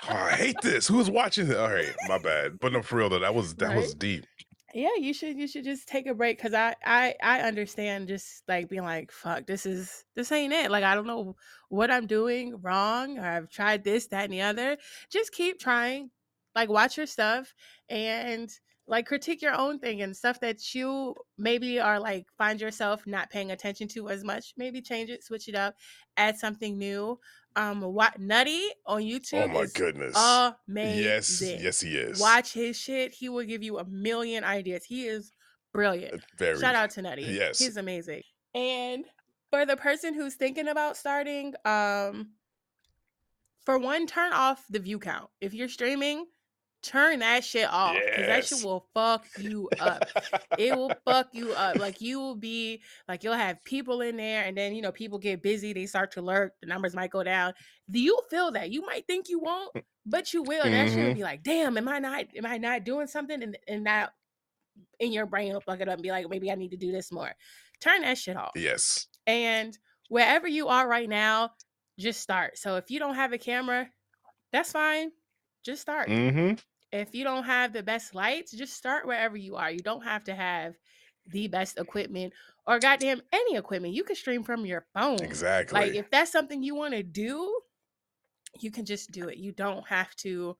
Oh, 0.09 0.14
I 0.14 0.31
hate 0.33 0.61
this. 0.62 0.87
Who's 0.87 1.11
watching 1.11 1.51
it? 1.51 1.57
All 1.57 1.69
right, 1.69 1.92
my 2.07 2.19
bad. 2.19 2.61
But 2.61 2.73
no, 2.73 2.81
for 2.81 2.97
real 2.99 3.09
though, 3.09 3.19
that 3.19 3.35
was 3.35 3.57
that 3.57 3.75
was 3.77 3.92
deep. 3.92 4.25
Yeah 4.74 4.94
you 4.98 5.14
should 5.14 5.37
you 5.38 5.46
should 5.46 5.64
just 5.64 5.88
take 5.88 6.07
a 6.07 6.14
break 6.14 6.37
because 6.38 6.52
I, 6.52 6.74
I 6.85 7.14
i 7.22 7.40
understand 7.40 8.09
just 8.09 8.42
like 8.48 8.68
being 8.68 8.83
like 8.83 9.12
fuck 9.12 9.46
this 9.46 9.64
is 9.64 10.05
this 10.14 10.33
ain't 10.33 10.52
it. 10.52 10.70
Like 10.70 10.85
i 10.85 10.94
don't 10.94 11.07
know 11.07 11.37
what 11.68 11.90
i'm 11.90 12.07
doing 12.07 12.57
wrong 12.61 13.18
or 13.18 13.24
i've 13.24 13.48
tried 13.48 13.85
this 13.85 14.09
that 14.09 14.24
and 14.24 14.33
the 14.33 14.42
other. 14.42 14.76
Just 15.11 15.33
keep 15.33 15.59
trying 15.61 16.11
like 16.55 16.68
watch 16.68 16.96
your 16.96 17.07
stuff 17.07 17.55
and 17.88 18.50
like 18.88 19.07
critique 19.07 19.42
your 19.42 19.55
own 19.55 19.79
thing 19.79 20.03
and 20.03 20.16
stuff 20.16 20.40
that 20.40 20.75
you 20.75 21.14
maybe 21.38 21.81
are 21.81 21.99
like 21.99 22.27
find 22.38 22.61
yourself 22.61 23.07
not 23.07 23.31
paying 23.31 23.51
attention 23.51 23.88
to 23.88 24.09
as 24.09 24.22
much 24.22 24.53
maybe 24.57 24.81
change 24.81 25.11
it 25.11 25.25
switch 25.25 25.49
it 25.49 25.55
up 25.55 25.75
add 26.16 26.38
something 26.38 26.79
new 26.79 27.18
um 27.57 27.81
what 27.81 28.18
nutty 28.20 28.62
on 28.87 29.03
youtube 29.03 29.44
Oh 29.44 29.49
my 29.49 29.66
goodness. 29.75 30.14
amazing 30.68 31.03
yes, 31.05 31.42
yes, 31.42 31.81
he 31.81 31.96
is. 31.96 32.20
Watch 32.20 32.53
his 32.53 32.77
shit. 32.79 33.12
He 33.12 33.29
will 33.29 33.44
give 33.44 33.62
you 33.62 33.79
a 33.79 33.85
million 33.85 34.44
ideas. 34.44 34.85
He 34.85 35.07
is 35.07 35.33
brilliant. 35.72 36.22
Very. 36.38 36.59
Shout 36.59 36.75
out 36.75 36.90
to 36.90 37.03
Nutty. 37.03 37.22
Yes. 37.22 37.59
He's 37.59 37.77
amazing. 37.77 38.22
And 38.55 39.05
for 39.51 39.66
the 39.66 39.77
person 39.77 40.14
who's 40.14 40.35
thinking 40.35 40.68
about 40.68 40.96
starting, 40.96 41.55
um, 41.64 42.31
for 43.64 43.79
one, 43.79 44.07
turn 44.07 44.33
off 44.33 44.64
the 44.70 44.79
view 44.79 44.99
count. 44.99 45.29
If 45.40 45.53
you're 45.53 45.68
streaming, 45.68 46.27
turn 46.87 47.18
that 47.20 47.44
shit 47.44 47.68
off. 47.70 47.94
Because 47.94 48.27
that 48.27 48.44
shit 48.46 48.64
will 48.64 48.87
fuck 48.94 49.25
you 49.38 49.68
up. 49.81 50.05
It 50.59 50.77
will 50.77 50.92
fuck 51.05 51.29
you 51.33 51.53
up. 51.53 51.77
Like 51.77 52.01
you 52.01 52.18
will 52.20 52.35
be 52.37 52.83
like 53.09 53.25
you'll 53.25 53.35
have 53.35 53.62
people 53.64 54.01
in 54.01 54.16
there, 54.16 54.44
and 54.44 54.57
then 54.57 54.75
you 54.75 54.83
know 54.83 54.92
people 54.92 55.18
get 55.18 55.42
busy. 55.42 55.72
They 55.72 55.87
start 55.87 56.12
to 56.12 56.22
lurk. 56.22 56.53
The 56.61 56.66
numbers 56.66 56.94
might 56.94 57.11
go 57.11 57.22
down. 57.22 57.53
Do 57.90 58.01
you 58.01 58.18
feel 58.31 58.51
that? 58.53 58.70
You 58.70 58.85
might 58.87 59.07
think 59.07 59.29
you 59.29 59.38
won't, 59.40 59.77
but 60.07 60.33
you 60.33 60.42
will. 60.42 60.62
And 60.62 60.75
that 60.75 60.88
shit 60.88 60.99
will 60.99 61.12
Mhm. 61.12 61.16
be 61.16 61.22
like, 61.22 61.42
damn, 61.42 61.77
am 61.77 61.88
I 61.88 61.99
not? 61.99 62.25
Am 62.37 62.46
I 62.46 62.59
not 62.59 62.85
doing 62.85 63.07
something? 63.07 63.42
And 63.42 63.59
and 63.68 63.87
that 63.87 64.12
in 65.01 65.12
your 65.12 65.27
brain 65.27 65.53
will 65.53 65.61
fuck 65.61 65.81
it 65.81 65.88
up 65.88 65.94
and 65.94 66.03
be 66.03 66.11
like, 66.11 66.29
maybe 66.29 66.51
I 66.51 66.55
need 66.55 66.70
to 66.72 66.77
do 66.77 66.92
this 66.92 67.11
more. 67.12 67.33
Turn 67.81 68.03
that 68.03 68.18
shit 68.18 68.37
off. 68.37 68.53
yes. 68.55 69.07
And 69.27 69.77
wherever 70.09 70.46
you 70.46 70.68
are 70.68 70.87
right 70.88 71.09
now, 71.09 71.51
just 71.99 72.20
start. 72.20 72.59
So 72.59 72.77
if 72.77 72.90
you 72.90 72.99
don't 72.99 73.14
have 73.16 73.33
a 73.33 73.38
camera, 73.38 73.88
that's 74.53 74.72
fine. 74.72 75.11
Just 75.64 75.83
start. 75.83 76.09
Mm-hmm. 76.09 76.55
If 76.92 77.14
you 77.14 77.25
don't 77.25 77.44
have 77.44 77.72
the 77.72 77.83
best 77.83 78.14
lights, 78.14 78.53
just 78.53 78.75
start 78.75 79.07
wherever 79.07 79.37
you 79.37 79.57
are. 79.57 79.70
You 79.70 79.81
don't 79.81 80.05
have 80.05 80.25
to 80.25 80.35
have 80.35 80.75
the 81.33 81.49
best 81.49 81.79
equipment 81.79 82.33
or 82.66 82.79
goddamn 82.79 83.20
any 83.33 83.57
equipment. 83.57 83.94
You 83.94 84.05
can 84.05 84.16
stream 84.16 84.44
from 84.44 84.64
your 84.64 84.87
phone. 84.94 85.22
Exactly. 85.22 85.79
Like 85.81 85.94
if 85.94 86.11
that's 86.11 86.31
something 86.33 86.62
you 86.62 86.75
want 86.75 86.94
to 86.94 87.03
do, 87.03 87.59
you 88.61 88.70
can 88.70 88.85
just 88.85 89.11
do 89.11 89.29
it. 89.29 89.38
You 89.38 89.53
don't 89.53 89.87
have 89.88 90.14
to 90.16 90.57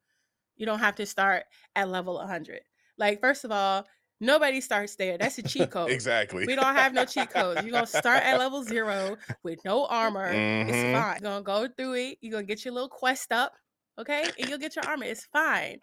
you 0.57 0.67
don't 0.67 0.79
have 0.79 0.97
to 0.97 1.07
start 1.07 1.45
at 1.75 1.89
level 1.89 2.15
100. 2.15 2.61
Like 2.99 3.21
first 3.21 3.45
of 3.45 3.53
all, 3.53 3.87
nobody 4.21 4.61
starts 4.61 4.97
there. 4.97 5.19
That's 5.19 5.39
a 5.39 5.43
cheat 5.43 5.71
code. 5.71 5.91
exactly. 5.91 6.47
We 6.47 6.57
don't 6.57 6.75
have 6.75 6.93
no 6.95 7.05
cheat 7.05 7.31
codes. 7.31 7.63
You're 7.63 7.73
gonna 7.73 7.87
start 7.87 8.23
at 8.23 8.39
level 8.39 8.63
zero 8.65 9.17
with 9.43 9.59
no 9.65 9.87
armor. 9.87 10.33
Mhm. 10.33 10.69
It's 10.69 10.99
fine. 10.99 11.19
You're 11.23 11.31
gonna 11.31 11.43
go 11.43 11.69
through 11.69 11.95
it. 11.95 12.19
You're 12.21 12.33
gonna 12.33 12.45
get 12.47 12.65
your 12.65 12.75
little 12.75 12.89
quest 12.89 13.33
up, 13.33 13.53
okay? 13.99 14.25
And 14.39 14.49
you'll 14.49 14.59
get 14.59 14.75
your 14.77 14.87
armor. 14.87 15.05
It's 15.05 15.25
fine. 15.27 15.79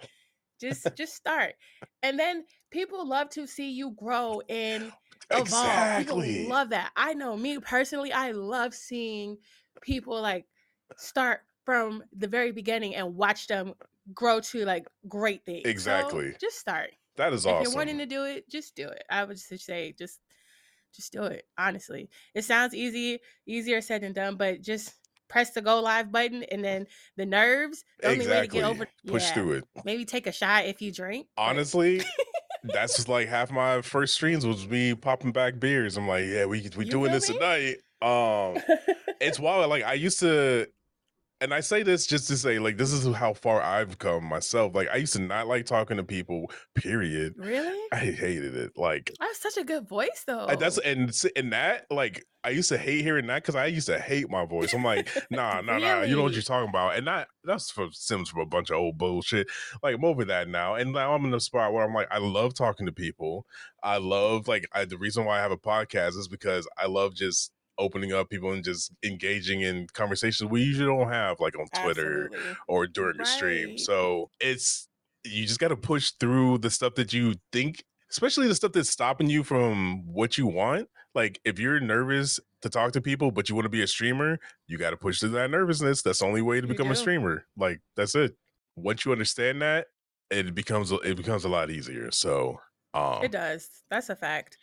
Just 0.63 0.87
just 0.97 1.13
start. 1.15 1.53
And 2.01 2.17
then 2.17 2.45
people 2.71 3.07
love 3.07 3.29
to 3.31 3.45
see 3.45 3.71
you 3.71 3.91
grow 3.91 4.41
and 4.49 4.91
evolve. 5.31 5.41
Exactly. 5.41 6.33
People 6.33 6.49
love 6.49 6.69
that. 6.69 6.91
I 6.95 7.13
know 7.13 7.35
me 7.37 7.59
personally, 7.59 8.11
I 8.11 8.31
love 8.31 8.73
seeing 8.73 9.37
people 9.81 10.19
like 10.21 10.45
start 10.97 11.41
from 11.65 12.03
the 12.15 12.27
very 12.27 12.51
beginning 12.51 12.95
and 12.95 13.15
watch 13.15 13.47
them 13.47 13.73
grow 14.13 14.39
to 14.39 14.65
like 14.65 14.87
great 15.07 15.45
things. 15.45 15.61
So, 15.65 15.69
Exactly. 15.69 16.33
just 16.39 16.57
start. 16.59 16.91
that 17.17 17.33
is 17.33 17.45
awesome. 17.45 17.55
If 17.55 17.61
awesome. 17.61 17.71
you're 17.71 17.79
wanting 17.79 17.97
to 17.99 18.05
do 18.05 18.23
it, 18.23 18.49
just 18.49 18.75
do 18.75 18.87
it. 18.87 19.03
I 19.09 19.23
would 19.23 19.37
just 19.37 19.65
say 19.65 19.93
just 19.97 20.19
just 20.95 21.11
do 21.11 21.23
it. 21.23 21.45
Honestly. 21.57 22.09
It 22.35 22.43
sounds 22.43 22.73
easy, 22.73 23.19
easier 23.45 23.81
said 23.81 24.01
than 24.01 24.13
done, 24.13 24.35
but 24.37 24.61
just 24.61 24.93
press 25.33 25.49
the 25.49 25.61
go 25.61 25.81
live 25.81 26.11
button 26.11 26.43
and 26.43 26.63
then 26.63 26.85
the 27.17 27.25
nerves, 27.25 27.83
the 27.99 28.09
only 28.09 28.19
way 28.19 28.25
to 28.25 28.31
exactly. 28.31 28.59
get 28.59 28.69
over 28.69 28.87
Push 29.07 29.23
yeah, 29.23 29.33
through 29.33 29.51
it. 29.53 29.63
Maybe 29.83 30.05
take 30.05 30.27
a 30.27 30.31
shot 30.31 30.65
if 30.65 30.79
you 30.79 30.91
drink. 30.91 31.25
Honestly, 31.37 32.01
that's 32.63 32.95
just 32.95 33.09
like 33.09 33.27
half 33.27 33.51
my 33.51 33.81
first 33.81 34.13
streams 34.13 34.45
was 34.45 34.67
me 34.67 34.93
popping 34.93 35.31
back 35.31 35.59
beers. 35.59 35.97
I'm 35.97 36.07
like, 36.07 36.25
yeah, 36.25 36.45
we 36.45 36.69
we 36.77 36.85
You 36.85 36.91
doing 36.91 37.11
this 37.11 37.29
me? 37.29 37.35
tonight. 37.35 37.75
Um, 38.03 38.61
it's 39.19 39.39
wild. 39.39 39.67
Like 39.71 39.83
I 39.83 39.93
used 39.93 40.19
to, 40.19 40.67
and 41.43 41.53
I 41.53 41.59
say 41.59 41.83
this 41.83 42.07
just 42.07 42.27
to 42.29 42.37
say, 42.37 42.57
like, 42.57 42.77
this 42.77 42.93
is 42.93 43.13
how 43.13 43.33
far 43.33 43.61
I've 43.61 43.99
come 43.99 44.23
myself. 44.23 44.73
Like 44.73 44.87
I 44.91 44.95
used 44.95 45.13
to 45.13 45.21
not 45.21 45.47
like 45.47 45.65
talking 45.65 45.97
to 45.97 46.03
people. 46.03 46.49
Period. 46.73 47.33
really? 47.37 47.79
I 47.91 47.97
hated 47.97 48.55
it. 48.55 48.71
Like 48.77 49.11
I 49.19 49.25
have 49.25 49.35
such 49.35 49.57
a 49.57 49.65
good 49.65 49.87
voice 49.87 50.23
though. 50.25 50.47
I- 50.47 50.55
that's 50.55 50.77
and 50.79 51.13
and 51.35 51.51
that 51.51 51.85
like 51.91 52.25
I 52.45 52.49
used 52.49 52.69
to 52.69 52.77
hate 52.77 53.01
hearing 53.03 53.27
that 53.27 53.43
because 53.43 53.55
I 53.55 53.67
used 53.67 53.87
to 53.87 53.99
hate 53.99 54.29
my 54.29 54.45
voice. 54.45 54.73
I'm 54.73 54.83
like, 54.83 55.07
nah, 55.29 55.61
nah, 55.61 55.77
nah. 55.77 56.01
You 56.03 56.15
know 56.15 56.23
what 56.23 56.33
you're 56.33 56.41
talking 56.41 56.69
about, 56.69 56.95
and 56.97 57.07
that 57.07 57.27
that's 57.43 57.69
from 57.69 57.91
Sims 57.91 58.29
from 58.29 58.41
a 58.41 58.45
bunch 58.45 58.69
of 58.69 58.77
old 58.77 58.97
bullshit. 58.97 59.47
Like 59.81 59.95
I'm 59.95 60.05
over 60.05 60.25
that 60.25 60.47
now, 60.47 60.75
and 60.75 60.93
now 60.93 61.13
I'm 61.13 61.25
in 61.25 61.33
a 61.33 61.39
spot 61.41 61.73
where 61.73 61.83
I'm 61.83 61.93
like, 61.93 62.07
I 62.09 62.19
love 62.19 62.53
talking 62.53 62.85
to 62.85 62.91
people. 62.93 63.45
I 63.83 63.97
love 63.97 64.47
like 64.47 64.65
I, 64.71 64.85
the 64.85 64.97
reason 64.97 65.25
why 65.25 65.39
I 65.39 65.41
have 65.41 65.51
a 65.51 65.57
podcast 65.57 66.17
is 66.17 66.27
because 66.29 66.67
I 66.77 66.87
love 66.87 67.15
just 67.15 67.51
opening 67.77 68.13
up 68.13 68.29
people 68.29 68.51
and 68.51 68.63
just 68.63 68.91
engaging 69.03 69.61
in 69.61 69.87
conversations 69.93 70.49
we 70.49 70.61
usually 70.61 70.85
don't 70.85 71.09
have 71.11 71.39
like 71.39 71.57
on 71.57 71.65
Twitter 71.81 72.25
Absolutely. 72.25 72.55
or 72.67 72.87
during 72.87 73.19
a 73.19 73.25
stream. 73.25 73.77
So 73.77 74.29
it's 74.39 74.87
you 75.23 75.45
just 75.45 75.59
got 75.59 75.69
to 75.69 75.77
push 75.77 76.11
through 76.19 76.59
the 76.59 76.69
stuff 76.69 76.95
that 76.95 77.13
you 77.13 77.35
think, 77.51 77.83
especially 78.11 78.47
the 78.47 78.55
stuff 78.55 78.73
that's 78.73 78.89
stopping 78.89 79.29
you 79.29 79.43
from 79.43 80.05
what 80.05 80.37
you 80.37 80.47
want. 80.47 80.89
Like 81.15 81.39
if 81.45 81.59
you're 81.59 81.79
nervous 81.79 82.39
to 82.61 82.69
talk 82.69 82.91
to 82.93 83.01
people, 83.01 83.31
but 83.31 83.49
you 83.49 83.55
want 83.55 83.65
to 83.65 83.69
be 83.69 83.83
a 83.83 83.87
streamer, 83.87 84.39
you 84.67 84.77
got 84.77 84.91
to 84.91 84.97
push 84.97 85.19
through 85.19 85.29
that 85.29 85.51
nervousness. 85.51 86.01
That's 86.01 86.19
the 86.19 86.25
only 86.25 86.41
way 86.41 86.61
to 86.61 86.67
become 86.67 86.91
a 86.91 86.95
streamer. 86.95 87.45
Like 87.57 87.81
that's 87.95 88.15
it. 88.15 88.35
Once 88.75 89.05
you 89.05 89.11
understand 89.11 89.61
that, 89.61 89.87
it 90.29 90.55
becomes 90.55 90.91
it 90.91 91.15
becomes 91.15 91.45
a 91.45 91.49
lot 91.49 91.69
easier. 91.69 92.11
So 92.11 92.59
um 92.93 93.23
It 93.23 93.31
does. 93.31 93.69
That's 93.89 94.09
a 94.09 94.15
fact. 94.15 94.57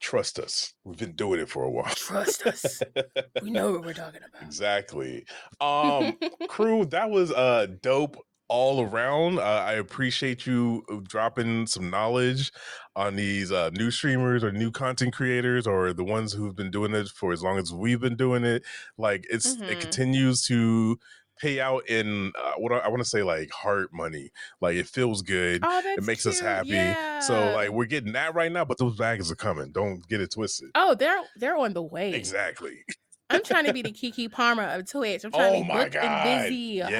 Trust 0.00 0.38
us. 0.38 0.74
We've 0.84 0.98
been 0.98 1.12
doing 1.16 1.40
it 1.40 1.48
for 1.48 1.62
a 1.64 1.70
while. 1.70 1.94
Trust 1.94 2.46
us. 2.46 2.82
we 3.42 3.50
know 3.50 3.72
what 3.72 3.84
we're 3.84 3.94
talking 3.94 4.20
about. 4.28 4.42
exactly. 4.42 5.24
Um 5.60 6.18
Cru 6.48 6.84
that 6.86 7.10
was 7.10 7.32
uh 7.32 7.66
dope 7.80 8.16
all 8.48 8.82
around 8.82 9.38
uh, 9.38 9.42
i 9.66 9.72
appreciate 9.72 10.46
you 10.46 10.84
uh, 10.92 10.96
dropping 11.08 11.66
some 11.66 11.88
knowledge 11.88 12.52
on 12.94 13.16
these 13.16 13.50
uh, 13.50 13.70
new 13.70 13.90
streamers 13.90 14.44
or 14.44 14.52
new 14.52 14.70
content 14.70 15.14
creators 15.14 15.66
or 15.66 15.94
the 15.94 16.04
ones 16.04 16.34
who've 16.34 16.54
been 16.54 16.70
doing 16.70 16.92
it 16.94 17.08
for 17.08 17.32
as 17.32 17.42
long 17.42 17.56
as 17.58 17.72
we've 17.72 18.00
been 18.02 18.16
doing 18.16 18.44
it 18.44 18.62
like 18.98 19.24
it's 19.30 19.54
it 19.54 19.60
Mhm. 19.62 19.80
continues 19.80 20.42
to 20.46 20.98
pay 21.44 21.60
out 21.60 21.86
in 21.90 22.32
uh, 22.42 22.52
what 22.56 22.72
I, 22.72 22.78
I 22.78 22.88
want 22.88 23.00
to 23.02 23.08
say 23.08 23.22
like 23.22 23.50
heart 23.50 23.90
money 23.92 24.30
like 24.62 24.76
it 24.76 24.86
feels 24.86 25.20
good 25.22 25.60
Oh, 25.62 25.82
it 25.84 26.02
makes 26.04 26.24
us 26.26 26.40
happy 26.40 26.70
Yeah. 26.70 27.20
so 27.20 27.52
like 27.54 27.68
we're 27.70 27.84
getting 27.84 28.12
that 28.14 28.34
right 28.34 28.50
now 28.50 28.64
but 28.64 28.78
those 28.78 28.96
bags 28.96 29.30
are 29.30 29.34
coming 29.36 29.70
don't 29.72 30.06
get 30.08 30.20
it 30.22 30.30
twisted 30.32 30.70
Oh, 30.74 30.94
they're 30.94 31.20
they're 31.36 31.56
on 31.56 31.74
the 31.74 31.82
way. 31.82 32.14
exactly 32.14 32.84
I'm 33.30 33.42
trying 33.42 33.64
to 33.66 33.72
be 33.72 33.82
the 33.82 33.90
Keke 33.92 34.30
Palmer 34.30 34.62
of 34.64 34.88
Twitch. 34.90 35.24
I'm 35.24 35.32
trying 35.32 35.54
oh 35.54 35.58
to 35.60 35.64
be 35.66 35.72
booked 35.72 35.92
god 35.94 36.04
and 36.04 36.42
busy, 36.44 36.56
yes, 36.56 36.92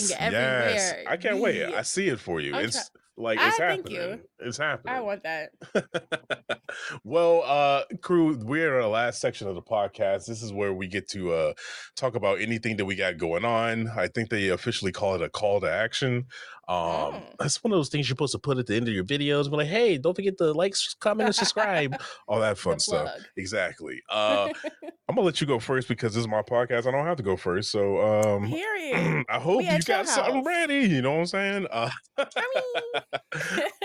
hosting 0.00 0.16
everywhere. 0.18 0.70
yes. 0.70 0.94
i 1.08 1.16
can't 1.16 1.38
wait 1.40 1.64
i 1.64 1.82
see 1.82 2.08
it 2.08 2.18
for 2.20 2.40
you 2.40 2.54
I'm 2.54 2.64
it's 2.64 2.74
try- 2.76 3.00
like 3.16 3.38
it's 3.40 3.58
you. 3.58 3.64
happening 3.64 4.20
it's 4.40 4.58
happening 4.58 4.94
I 4.94 5.00
want 5.02 5.22
that. 5.22 5.50
well 7.04 7.42
uh 7.44 7.82
Cru 8.02 8.36
we're 8.38 8.76
in 8.76 8.82
the 8.82 8.88
last 8.88 9.20
section 9.20 9.48
of 9.48 9.54
the 9.54 9.62
podcast. 9.62 10.26
This 10.26 10.42
is 10.42 10.52
where 10.52 10.72
we 10.72 10.86
get 10.86 11.08
to 11.10 11.32
uh 11.32 11.52
talk 11.96 12.14
about 12.14 12.40
anything 12.40 12.76
that 12.76 12.84
we 12.84 12.94
got 12.96 13.16
going 13.18 13.44
on. 13.44 13.88
I 13.88 14.08
think 14.08 14.30
they 14.30 14.48
officially 14.48 14.92
call 14.92 15.14
it 15.14 15.22
a 15.22 15.28
call 15.28 15.60
to 15.60 15.70
action. 15.70 16.26
Um 16.66 16.74
Mm. 17.14 17.22
that's 17.38 17.62
one 17.62 17.72
of 17.72 17.76
those 17.78 17.90
things 17.90 18.08
you're 18.08 18.14
supposed 18.14 18.32
to 18.32 18.38
put 18.38 18.56
at 18.56 18.66
the 18.66 18.74
end 18.74 18.88
of 18.88 18.94
your 18.94 19.04
videos 19.04 19.50
be 19.50 19.56
like 19.56 19.66
hey 19.66 19.98
don't 19.98 20.14
forget 20.14 20.38
to 20.38 20.52
like 20.52 20.74
comment 21.00 21.26
and 21.26 21.34
subscribe. 21.34 21.94
All 22.28 22.40
that 22.40 22.56
fun 22.56 22.78
stuff. 22.78 23.10
exactly. 23.36 24.00
Uh 24.08 24.48
i'm 25.06 25.14
gonna 25.14 25.26
let 25.26 25.40
you 25.42 25.46
go 25.46 25.58
first 25.58 25.86
because 25.88 26.14
this 26.14 26.22
is 26.22 26.28
my 26.28 26.40
podcast. 26.40 26.86
I 26.86 26.90
don't 26.90 27.04
have 27.04 27.18
to 27.18 27.22
go 27.22 27.36
first. 27.36 27.70
So 27.70 28.00
um 28.00 28.48
Period. 28.50 29.24
I 29.28 29.38
hope 29.38 29.58
We 29.58 29.68
you 29.70 29.78
got 29.82 30.08
something 30.08 30.42
ready. 30.44 30.80
You 30.88 31.02
know 31.02 31.12
what 31.12 31.18
I'm 31.20 31.26
saying? 31.26 31.66
Uh, 31.70 31.90
I 32.18 32.62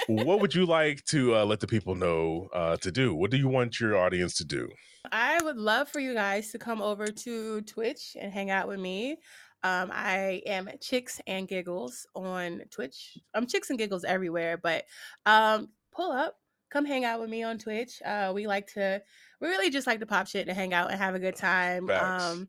mean, 0.08 0.26
what 0.26 0.40
would 0.42 0.54
you 0.56 0.66
like 0.66 1.04
to 1.06 1.36
uh, 1.36 1.46
let 1.46 1.60
the 1.60 1.68
people 1.68 1.96
know 1.96 2.48
uh, 2.54 2.78
to 2.82 2.92
do? 2.92 3.14
What 3.14 3.32
do 3.32 3.38
you 3.38 3.48
want 3.48 3.80
your 3.80 3.98
audience 3.98 4.36
to 4.36 4.46
do? 4.46 4.70
I 5.12 5.42
would 5.42 5.58
love 5.58 5.90
for 5.90 6.00
you 6.00 6.14
guys 6.14 6.52
to 6.52 6.60
come 6.60 6.82
over 6.82 7.08
to 7.08 7.62
Twitch 7.62 8.18
and 8.20 8.32
hang 8.32 8.50
out 8.50 8.68
with 8.68 8.80
me. 8.80 9.18
Um, 9.64 9.90
I 9.92 10.42
am 10.46 10.70
Chicks 10.82 11.20
and 11.28 11.48
Giggles 11.48 12.08
on 12.16 12.62
Twitch. 12.72 13.18
I'm 13.34 13.48
Chicks 13.48 13.70
and 13.70 13.80
Giggles 13.80 14.04
everywhere, 14.04 14.58
but 14.58 14.86
um, 15.26 15.70
pull 15.92 16.12
up, 16.12 16.36
come 16.70 16.86
hang 16.86 17.06
out 17.06 17.20
with 17.20 17.30
me 17.30 17.44
on 17.44 17.58
Twitch. 17.58 18.02
Uh, 18.06 18.32
we 18.34 18.48
like 18.48 18.68
to, 18.74 19.02
we 19.42 19.48
really 19.48 19.70
just 19.70 19.88
like 19.88 20.00
to 20.00 20.06
pop 20.06 20.28
shit 20.28 20.48
and 20.48 20.58
hang 20.58 20.74
out 20.74 20.92
and 20.92 21.00
have 21.00 21.16
a 21.16 21.20
good 21.20 21.36
time. 21.36 21.90
Um, 21.90 22.48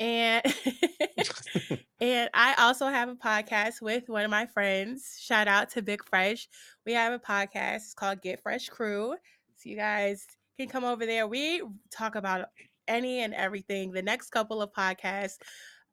and 0.00 0.42
and 2.00 2.30
I 2.34 2.54
also 2.58 2.86
have 2.86 3.08
a 3.08 3.14
podcast 3.14 3.82
with 3.82 4.08
one 4.08 4.24
of 4.24 4.30
my 4.30 4.46
friends. 4.46 5.16
Shout 5.20 5.48
out 5.48 5.70
to 5.70 5.82
Big 5.82 6.04
Fresh. 6.04 6.48
We 6.86 6.94
have 6.94 7.12
a 7.12 7.18
podcast 7.18 7.76
it's 7.76 7.94
called 7.94 8.22
Get 8.22 8.42
Fresh 8.42 8.68
Cru. 8.70 9.14
So 9.62 9.70
you 9.70 9.76
guys 9.76 10.26
can 10.58 10.68
come 10.68 10.84
over 10.84 11.06
there. 11.06 11.26
We 11.28 11.62
talk 11.90 12.16
about 12.16 12.46
any 12.88 13.20
and 13.20 13.32
everything. 13.34 13.92
The 13.92 14.02
next 14.02 14.30
couple 14.30 14.60
of 14.60 14.72
podcast 14.72 15.34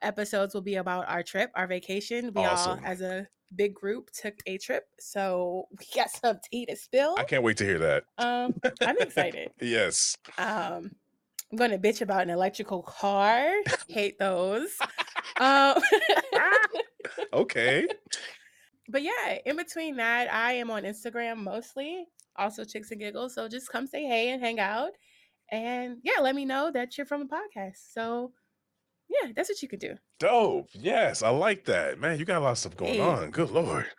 episodes 0.01 0.53
will 0.55 0.61
be 0.61 0.75
about 0.75 1.07
our 1.07 1.21
trip, 1.21 1.51
our 1.55 1.67
vacation. 1.67 2.31
We 2.33 2.43
Awesome. 2.45 2.79
all, 2.79 2.85
as 2.85 3.01
a 3.01 3.27
big 3.55 3.75
group, 3.75 4.09
took 4.11 4.33
a 4.47 4.57
trip, 4.57 4.85
so 4.99 5.65
we 5.79 5.85
got 5.95 6.09
some 6.09 6.39
tea 6.51 6.65
to 6.65 6.75
spill. 6.75 7.15
I 7.17 7.23
can't 7.25 7.43
wait 7.43 7.57
to 7.57 7.63
hear 7.65 7.77
that. 7.79 8.05
Um, 8.17 8.55
I'm 8.81 8.97
excited. 8.97 9.51
Yes. 9.61 10.15
Um, 10.39 10.91
I'm 11.51 11.57
going 11.57 11.71
to 11.71 11.77
bitch 11.79 12.01
about 12.01 12.21
an 12.23 12.29
electrical 12.31 12.81
car. 12.83 13.51
Hate 13.87 14.17
those. 14.19 14.69
Um, 15.39 15.75
Okay. 17.33 17.87
but 18.87 19.01
yeah, 19.03 19.37
in 19.45 19.55
between 19.57 19.97
that, 19.97 20.31
I 20.31 20.53
am 20.53 20.69
on 20.71 20.83
Instagram 20.83 21.37
mostly, 21.37 22.05
also 22.39 22.63
Chicks 22.63 22.91
and 22.91 22.99
Giggles. 22.99 23.35
So 23.35 23.47
just 23.47 23.69
come 23.71 23.85
say 23.87 24.05
hey 24.05 24.29
and 24.31 24.41
hang 24.41 24.59
out. 24.59 24.91
And 25.51 25.97
yeah, 26.03 26.21
let 26.21 26.35
me 26.35 26.45
know 26.45 26.71
that 26.71 26.97
you're 26.97 27.05
from 27.05 27.21
a 27.23 27.25
podcast. 27.25 27.77
So 27.93 28.31
yeah, 29.09 29.31
that's 29.35 29.49
what 29.49 29.61
you 29.61 29.67
could 29.67 29.79
do. 29.79 29.95
Dope. 30.19 30.67
Yes, 30.73 31.23
I 31.23 31.29
like 31.29 31.65
that. 31.65 31.99
Man, 31.99 32.19
you 32.19 32.25
got 32.25 32.37
a 32.37 32.43
lot 32.43 32.51
of 32.51 32.57
stuff 32.59 32.77
going 32.77 32.93
Hey. 32.93 32.99
on. 33.01 33.31
Good 33.31 33.51
lord. 33.51 33.85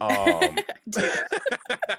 Um 0.00 0.56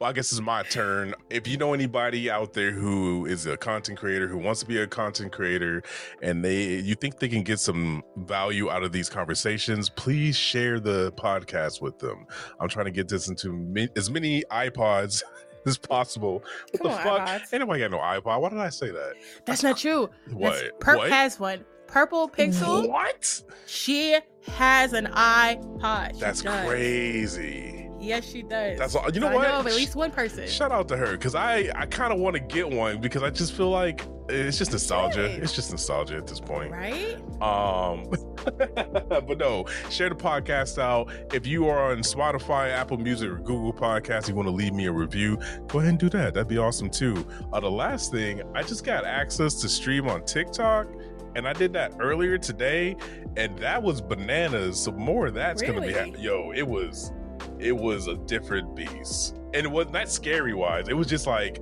well, 0.00 0.08
I 0.08 0.14
guess 0.14 0.32
it's 0.32 0.40
my 0.40 0.62
turn. 0.62 1.14
If 1.28 1.46
you 1.46 1.58
know 1.58 1.74
anybody 1.74 2.30
out 2.30 2.54
there 2.54 2.70
who 2.70 3.26
is 3.26 3.44
a 3.44 3.56
content 3.56 3.98
creator 3.98 4.26
who 4.28 4.38
wants 4.38 4.60
to 4.60 4.66
be 4.66 4.78
a 4.78 4.86
content 4.86 5.30
creator 5.30 5.82
and 6.22 6.42
they 6.42 6.76
you 6.76 6.94
think 6.94 7.18
they 7.18 7.28
can 7.28 7.42
get 7.42 7.60
some 7.60 8.02
value 8.16 8.70
out 8.70 8.82
of 8.82 8.92
these 8.92 9.10
conversations, 9.10 9.90
please 9.90 10.36
share 10.36 10.80
the 10.80 11.12
podcast 11.12 11.82
with 11.82 11.98
them. 11.98 12.26
I'm 12.60 12.68
trying 12.68 12.86
to 12.86 12.90
get 12.90 13.08
this 13.08 13.28
into 13.28 13.90
as 13.94 14.10
many 14.10 14.42
iPods 14.50 15.22
as 15.66 15.76
possible. 15.76 16.42
What 16.70 16.82
Come 16.82 16.90
the 16.92 16.96
on, 16.96 17.02
fuck? 17.02 17.28
iPods. 17.28 17.52
Ain't 17.52 17.60
nobody 17.60 17.80
got 17.80 17.90
no 17.90 17.98
iPod. 17.98 18.40
Why 18.40 18.48
did 18.48 18.58
I 18.58 18.70
say 18.70 18.90
that? 18.90 19.12
that's 19.44 19.62
not 19.62 19.76
true. 19.76 20.08
What? 20.32 20.52
That's, 20.54 20.62
Perp 20.78 20.96
what? 20.96 21.10
has 21.10 21.38
one. 21.38 21.62
Purple 21.86 22.28
Pixel. 22.28 22.88
What? 22.88 23.42
She 23.66 24.16
has 24.46 24.94
an 24.94 25.06
iPod. 25.08 26.14
She 26.14 26.20
That's 26.20 26.40
does. 26.40 26.66
crazy. 26.68 27.79
Yes, 28.00 28.24
she 28.24 28.42
does. 28.42 28.78
That's 28.78 28.94
all. 28.94 29.10
You 29.10 29.20
know 29.20 29.28
I 29.28 29.34
what? 29.34 29.42
know 29.42 29.60
of 29.60 29.66
at 29.66 29.74
least 29.74 29.94
one 29.94 30.10
person. 30.10 30.48
Shout 30.48 30.72
out 30.72 30.88
to 30.88 30.96
her 30.96 31.12
because 31.12 31.34
I 31.34 31.70
I 31.74 31.86
kind 31.86 32.12
of 32.12 32.18
want 32.18 32.34
to 32.34 32.40
get 32.40 32.68
one 32.68 33.00
because 33.00 33.22
I 33.22 33.30
just 33.30 33.52
feel 33.52 33.70
like 33.70 34.02
it's 34.30 34.58
just 34.58 34.72
nostalgia. 34.72 35.24
It's 35.24 35.52
just 35.52 35.70
nostalgia 35.70 36.16
at 36.16 36.26
this 36.26 36.40
point. 36.40 36.72
Right? 36.72 37.16
Um, 37.42 38.08
but 38.44 39.38
no, 39.38 39.66
share 39.90 40.08
the 40.08 40.14
podcast 40.14 40.80
out. 40.80 41.10
If 41.34 41.46
you 41.46 41.68
are 41.68 41.90
on 41.90 41.98
Spotify, 41.98 42.70
Apple 42.70 42.98
Music, 42.98 43.28
or 43.28 43.38
Google 43.38 43.72
Podcasts, 43.72 44.28
you 44.28 44.34
want 44.34 44.48
to 44.48 44.54
leave 44.54 44.72
me 44.72 44.86
a 44.86 44.92
review, 44.92 45.38
go 45.68 45.80
ahead 45.80 45.90
and 45.90 45.98
do 45.98 46.08
that. 46.10 46.34
That'd 46.34 46.48
be 46.48 46.58
awesome 46.58 46.90
too. 46.90 47.26
Uh, 47.52 47.60
the 47.60 47.70
last 47.70 48.12
thing, 48.12 48.42
I 48.54 48.62
just 48.62 48.84
got 48.84 49.04
access 49.04 49.54
to 49.56 49.68
stream 49.68 50.08
on 50.08 50.24
TikTok. 50.24 50.88
And 51.36 51.46
I 51.46 51.52
did 51.52 51.72
that 51.74 51.94
earlier 52.00 52.38
today, 52.38 52.96
and 53.36 53.56
that 53.60 53.80
was 53.80 54.00
bananas. 54.00 54.82
So 54.82 54.90
more 54.90 55.28
of 55.28 55.34
that's 55.34 55.62
gonna 55.62 55.80
be 55.80 55.92
happening. 55.92 56.20
Yo, 56.20 56.50
it 56.50 56.66
was, 56.66 57.12
it 57.60 57.76
was 57.76 58.06
a 58.06 58.16
different 58.16 58.74
beast, 58.74 59.36
and 59.54 59.66
it 59.66 59.70
wasn't 59.70 59.92
that 59.94 60.10
scary 60.10 60.54
wise. 60.54 60.88
It 60.88 60.96
was 60.96 61.06
just 61.06 61.26
like 61.26 61.60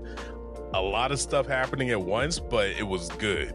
a 0.74 0.80
lot 0.80 1.12
of 1.12 1.20
stuff 1.20 1.46
happening 1.46 1.90
at 1.90 2.00
once, 2.00 2.38
but 2.38 2.68
it 2.70 2.86
was 2.86 3.08
good. 3.10 3.54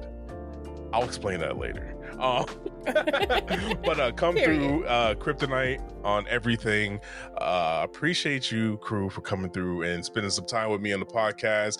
I'll 0.92 1.04
explain 1.04 1.40
that 1.40 1.58
later. 1.58 1.96
Uh, 2.20 2.46
but 2.86 4.00
uh, 4.00 4.12
come 4.12 4.36
through 4.36 4.86
uh, 4.86 5.16
Kryptinite 5.16 5.82
on 6.04 6.28
everything. 6.28 7.00
Uh, 7.38 7.82
appreciate 7.84 8.52
you, 8.52 8.78
Cru, 8.78 9.10
for 9.10 9.22
coming 9.22 9.50
through 9.50 9.84
and 9.84 10.06
spending 10.06 10.30
some 10.30 10.46
time 10.46 10.70
with 10.70 10.82
me 10.82 10.94
on 10.94 11.00
the 11.00 11.06
podcast. 11.06 11.80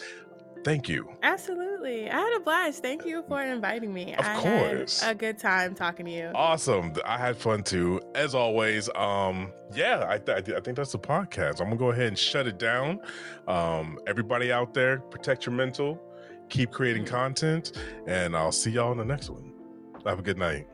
Thank 0.64 0.88
you. 0.88 1.10
Absolutely. 1.24 2.10
I 2.10 2.18
had 2.18 2.38
a 2.38 2.40
blast. 2.40 2.82
Thank 2.82 3.06
you 3.06 3.24
for 3.28 3.42
inviting 3.42 3.94
me. 3.94 4.14
Of 4.16 4.26
I 4.26 4.36
course. 4.38 5.02
had 5.02 5.12
a 5.12 5.20
good 5.20 5.38
time 5.38 5.76
talking 5.76 6.06
to 6.06 6.12
you. 6.12 6.32
Awesome. 6.34 6.94
I 7.06 7.18
had 7.18 7.36
fun 7.38 7.64
too. 7.64 8.00
As 8.16 8.34
always, 8.34 8.90
um, 8.96 9.52
yeah, 9.76 10.06
I, 10.08 10.18
th- 10.18 10.50
I 10.56 10.60
think 10.62 10.78
that's 10.78 10.92
the 10.94 11.00
podcast. 11.00 11.60
I'm 11.60 11.68
gonna 11.68 11.76
go 11.78 11.92
ahead 11.92 12.08
and 12.08 12.18
shut 12.18 12.48
it 12.48 12.58
down. 12.60 13.00
Um, 13.48 14.00
everybody 14.08 14.52
out 14.52 14.74
there, 14.74 15.00
protect 15.00 15.46
your 15.46 15.54
mental, 15.54 16.02
keep 16.50 16.72
creating 16.72 17.06
content, 17.06 17.74
and 18.08 18.36
I'll 18.36 18.52
see 18.52 18.72
y'all 18.72 18.92
in 18.92 18.98
the 18.98 19.06
next 19.06 19.30
one. 19.30 19.52
Have 20.06 20.20
a 20.20 20.24
good 20.24 20.38
night. 20.38 20.68